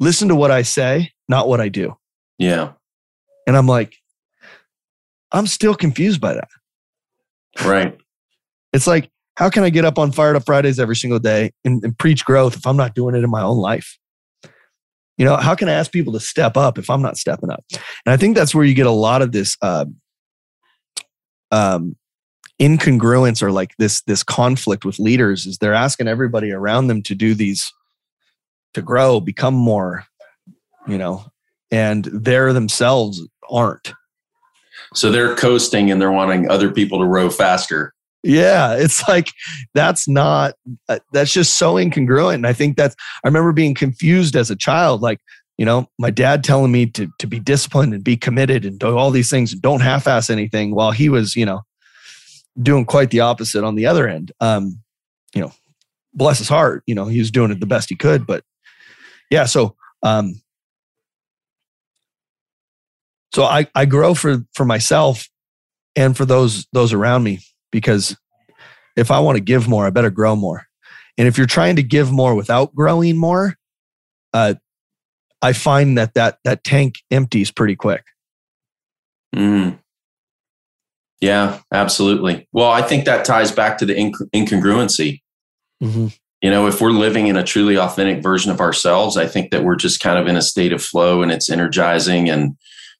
[0.00, 1.96] listen to what I say, not what I do."
[2.38, 2.72] Yeah.
[3.46, 3.96] And I'm like,
[5.32, 6.48] I'm still confused by that.
[7.64, 7.98] Right.
[8.74, 11.82] It's like, how can I get up on Fired Up Fridays every single day and,
[11.82, 13.98] and preach growth if I'm not doing it in my own life?
[15.18, 17.64] You know, how can I ask people to step up if I'm not stepping up?
[17.72, 19.84] And I think that's where you get a lot of this uh,
[21.50, 21.96] um,
[22.60, 25.44] incongruence or like this this conflict with leaders.
[25.44, 27.72] Is they're asking everybody around them to do these
[28.74, 30.04] to grow, become more,
[30.86, 31.24] you know,
[31.70, 33.92] and they're themselves aren't.
[34.94, 37.92] So they're coasting and they're wanting other people to row faster.
[38.24, 39.30] Yeah, it's like
[39.74, 40.54] that's not
[40.88, 42.34] uh, that's just so incongruent.
[42.34, 45.20] And I think that's I remember being confused as a child, like
[45.56, 48.96] you know, my dad telling me to to be disciplined and be committed and do
[48.96, 51.62] all these things and don't half-ass anything, while he was you know
[52.60, 54.32] doing quite the opposite on the other end.
[54.40, 54.80] Um,
[55.34, 55.52] you know,
[56.14, 58.44] bless his heart, you know, he was doing it the best he could, but
[59.30, 60.40] yeah, so um,
[63.34, 65.28] so I I grow for for myself
[65.96, 67.40] and for those those around me
[67.70, 68.16] because
[68.96, 70.66] if I want to give more, I better grow more.
[71.16, 73.54] And if you're trying to give more without growing more,
[74.32, 74.54] uh,
[75.40, 78.04] I find that that that tank empties pretty quick.
[79.34, 79.78] Mm.
[81.20, 82.48] Yeah, absolutely.
[82.52, 85.20] Well, I think that ties back to the inc- incongruency.
[85.82, 86.08] Mm-hmm.
[86.42, 89.64] You know, if we're living in a truly authentic version of ourselves, I think that
[89.64, 92.30] we're just kind of in a state of flow and it's energizing.
[92.30, 92.56] And,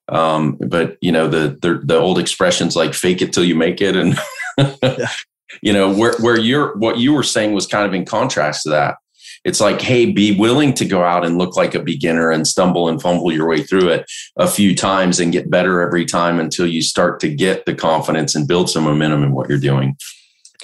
[0.09, 3.81] um, but you know, the, the, the old expressions like fake it till you make
[3.81, 3.95] it.
[3.95, 4.19] And,
[5.63, 8.71] you know, where, where you're, what you were saying was kind of in contrast to
[8.71, 8.97] that.
[9.45, 12.89] It's like, hey, be willing to go out and look like a beginner and stumble
[12.89, 16.67] and fumble your way through it a few times and get better every time until
[16.67, 19.97] you start to get the confidence and build some momentum in what you're doing.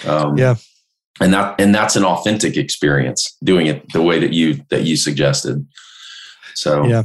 [0.06, 0.56] Um, Yeah.
[1.20, 4.96] and that and that's an authentic experience doing it the way that you that you
[4.96, 5.64] suggested.
[6.54, 7.04] So Yeah.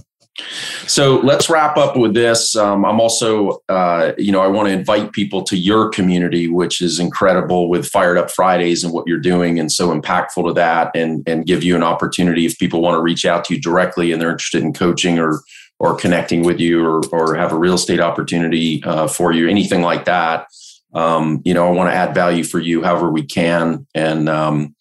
[0.88, 2.56] So let's wrap up with this.
[2.56, 6.82] Um, I'm also, uh, you know, I want to invite people to your community, which
[6.82, 10.92] is incredible with Fired Up Fridays and what you're doing, and so impactful to that,
[10.96, 14.12] and and give you an opportunity if people want to reach out to you directly
[14.12, 15.40] and they're interested in coaching or
[15.80, 19.82] or connecting with you or or have a real estate opportunity uh, for you, anything
[19.82, 20.48] like that.
[20.94, 24.76] Um, you know, I want to add value for you however we can, and um,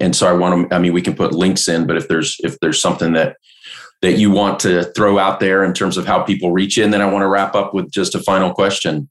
[0.00, 0.74] and so I want to.
[0.74, 3.36] I mean, we can put links in, but if there's if there's something that
[4.06, 6.94] that you want to throw out there in terms of how people reach you, and
[6.94, 9.08] then I want to wrap up with just a final question.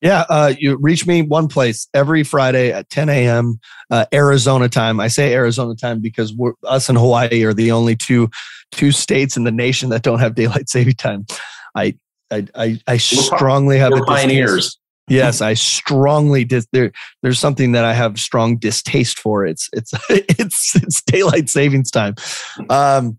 [0.00, 3.58] Yeah, uh, you reach me one place every Friday at 10 a.m.
[3.90, 5.00] Uh, Arizona time.
[5.00, 8.30] I say Arizona time because we're, us and Hawaii are the only two
[8.70, 11.26] two states in the nation that don't have daylight saving time.
[11.74, 11.98] I
[12.30, 14.78] I I, I strongly have We're a pioneers.
[15.08, 16.92] Yes, I strongly dis- there.
[17.22, 19.44] There's something that I have strong distaste for.
[19.44, 22.14] It's it's it's it's daylight savings time.
[22.70, 23.18] Um,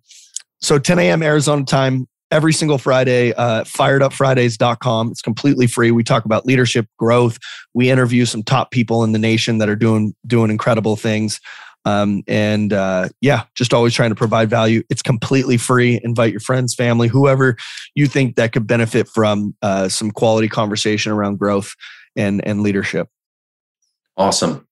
[0.63, 1.21] so 10 a.m.
[1.21, 3.33] Arizona time every single Friday.
[3.33, 5.11] Uh, firedupfridays.com.
[5.11, 5.91] It's completely free.
[5.91, 7.37] We talk about leadership growth.
[7.73, 11.39] We interview some top people in the nation that are doing doing incredible things.
[11.85, 14.83] Um, and uh, yeah, just always trying to provide value.
[14.89, 15.99] It's completely free.
[16.01, 17.57] Invite your friends, family, whoever
[17.93, 21.75] you think that could benefit from uh, some quality conversation around growth
[22.15, 23.09] and and leadership.
[24.15, 24.65] Awesome.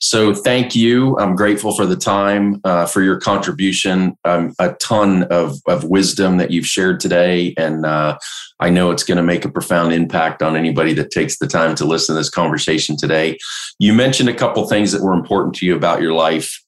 [0.00, 1.18] So thank you.
[1.18, 6.38] I'm grateful for the time, uh, for your contribution, um, a ton of, of wisdom
[6.38, 7.54] that you've shared today.
[7.56, 8.18] And uh,
[8.60, 11.74] I know it's going to make a profound impact on anybody that takes the time
[11.76, 13.38] to listen to this conversation today.
[13.78, 16.62] You mentioned a couple things that were important to you about your life,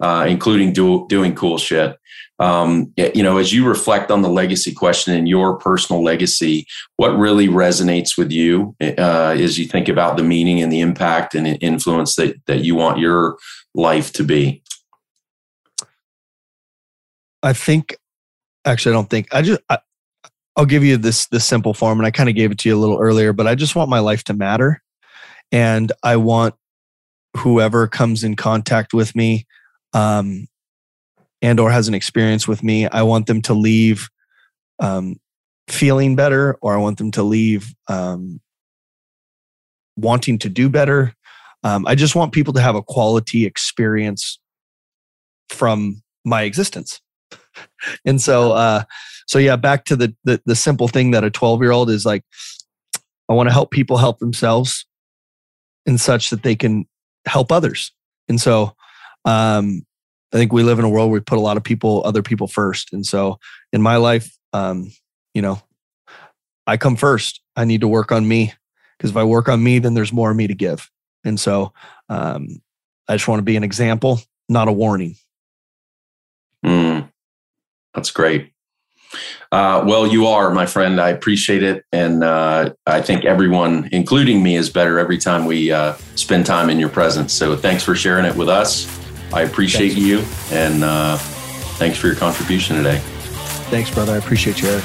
[0.00, 1.96] uh, including do, doing cool shit
[2.40, 6.66] um, you know, as you reflect on the legacy question and your personal legacy,
[6.96, 11.34] what really resonates with you uh, as you think about the meaning and the impact
[11.34, 13.36] and influence that that you want your
[13.74, 14.62] life to be?
[17.42, 17.96] I think,
[18.64, 19.60] actually, I don't think I just.
[19.68, 19.78] I,
[20.56, 22.76] I'll give you this this simple form, and I kind of gave it to you
[22.76, 24.82] a little earlier, but I just want my life to matter,
[25.52, 26.56] and I want
[27.36, 29.46] whoever comes in contact with me
[29.92, 30.48] um,
[31.42, 34.08] and or has an experience with me i want them to leave
[34.80, 35.16] um,
[35.68, 38.40] feeling better or i want them to leave um,
[39.98, 41.12] wanting to do better.
[41.64, 44.38] Um, i just want people to have a quality experience
[45.48, 47.00] from my existence.
[48.04, 48.84] And so uh,
[49.26, 52.06] so yeah back to the, the the simple thing that a 12 year old is
[52.06, 52.22] like
[53.28, 54.86] i want to help people help themselves
[55.86, 56.86] in such that they can
[57.26, 57.92] help others.
[58.28, 58.74] And so
[59.24, 59.82] um
[60.32, 62.22] I think we live in a world where we put a lot of people, other
[62.22, 62.92] people first.
[62.92, 63.38] And so
[63.72, 64.90] in my life, um,
[65.34, 65.62] you know,
[66.66, 67.40] I come first.
[67.56, 68.52] I need to work on me
[68.96, 70.90] because if I work on me, then there's more of me to give.
[71.24, 71.72] And so
[72.08, 72.60] um,
[73.08, 75.16] I just want to be an example, not a warning.
[76.64, 77.10] Mm,
[77.94, 78.52] that's great.
[79.50, 81.00] Uh, well, you are, my friend.
[81.00, 81.84] I appreciate it.
[81.92, 86.68] And uh, I think everyone, including me, is better every time we uh, spend time
[86.68, 87.32] in your presence.
[87.32, 88.97] So thanks for sharing it with us.
[89.32, 90.04] I appreciate thanks.
[90.04, 91.16] you and uh,
[91.76, 92.98] thanks for your contribution today.
[93.70, 94.12] Thanks, brother.
[94.14, 94.84] I appreciate you, Eric.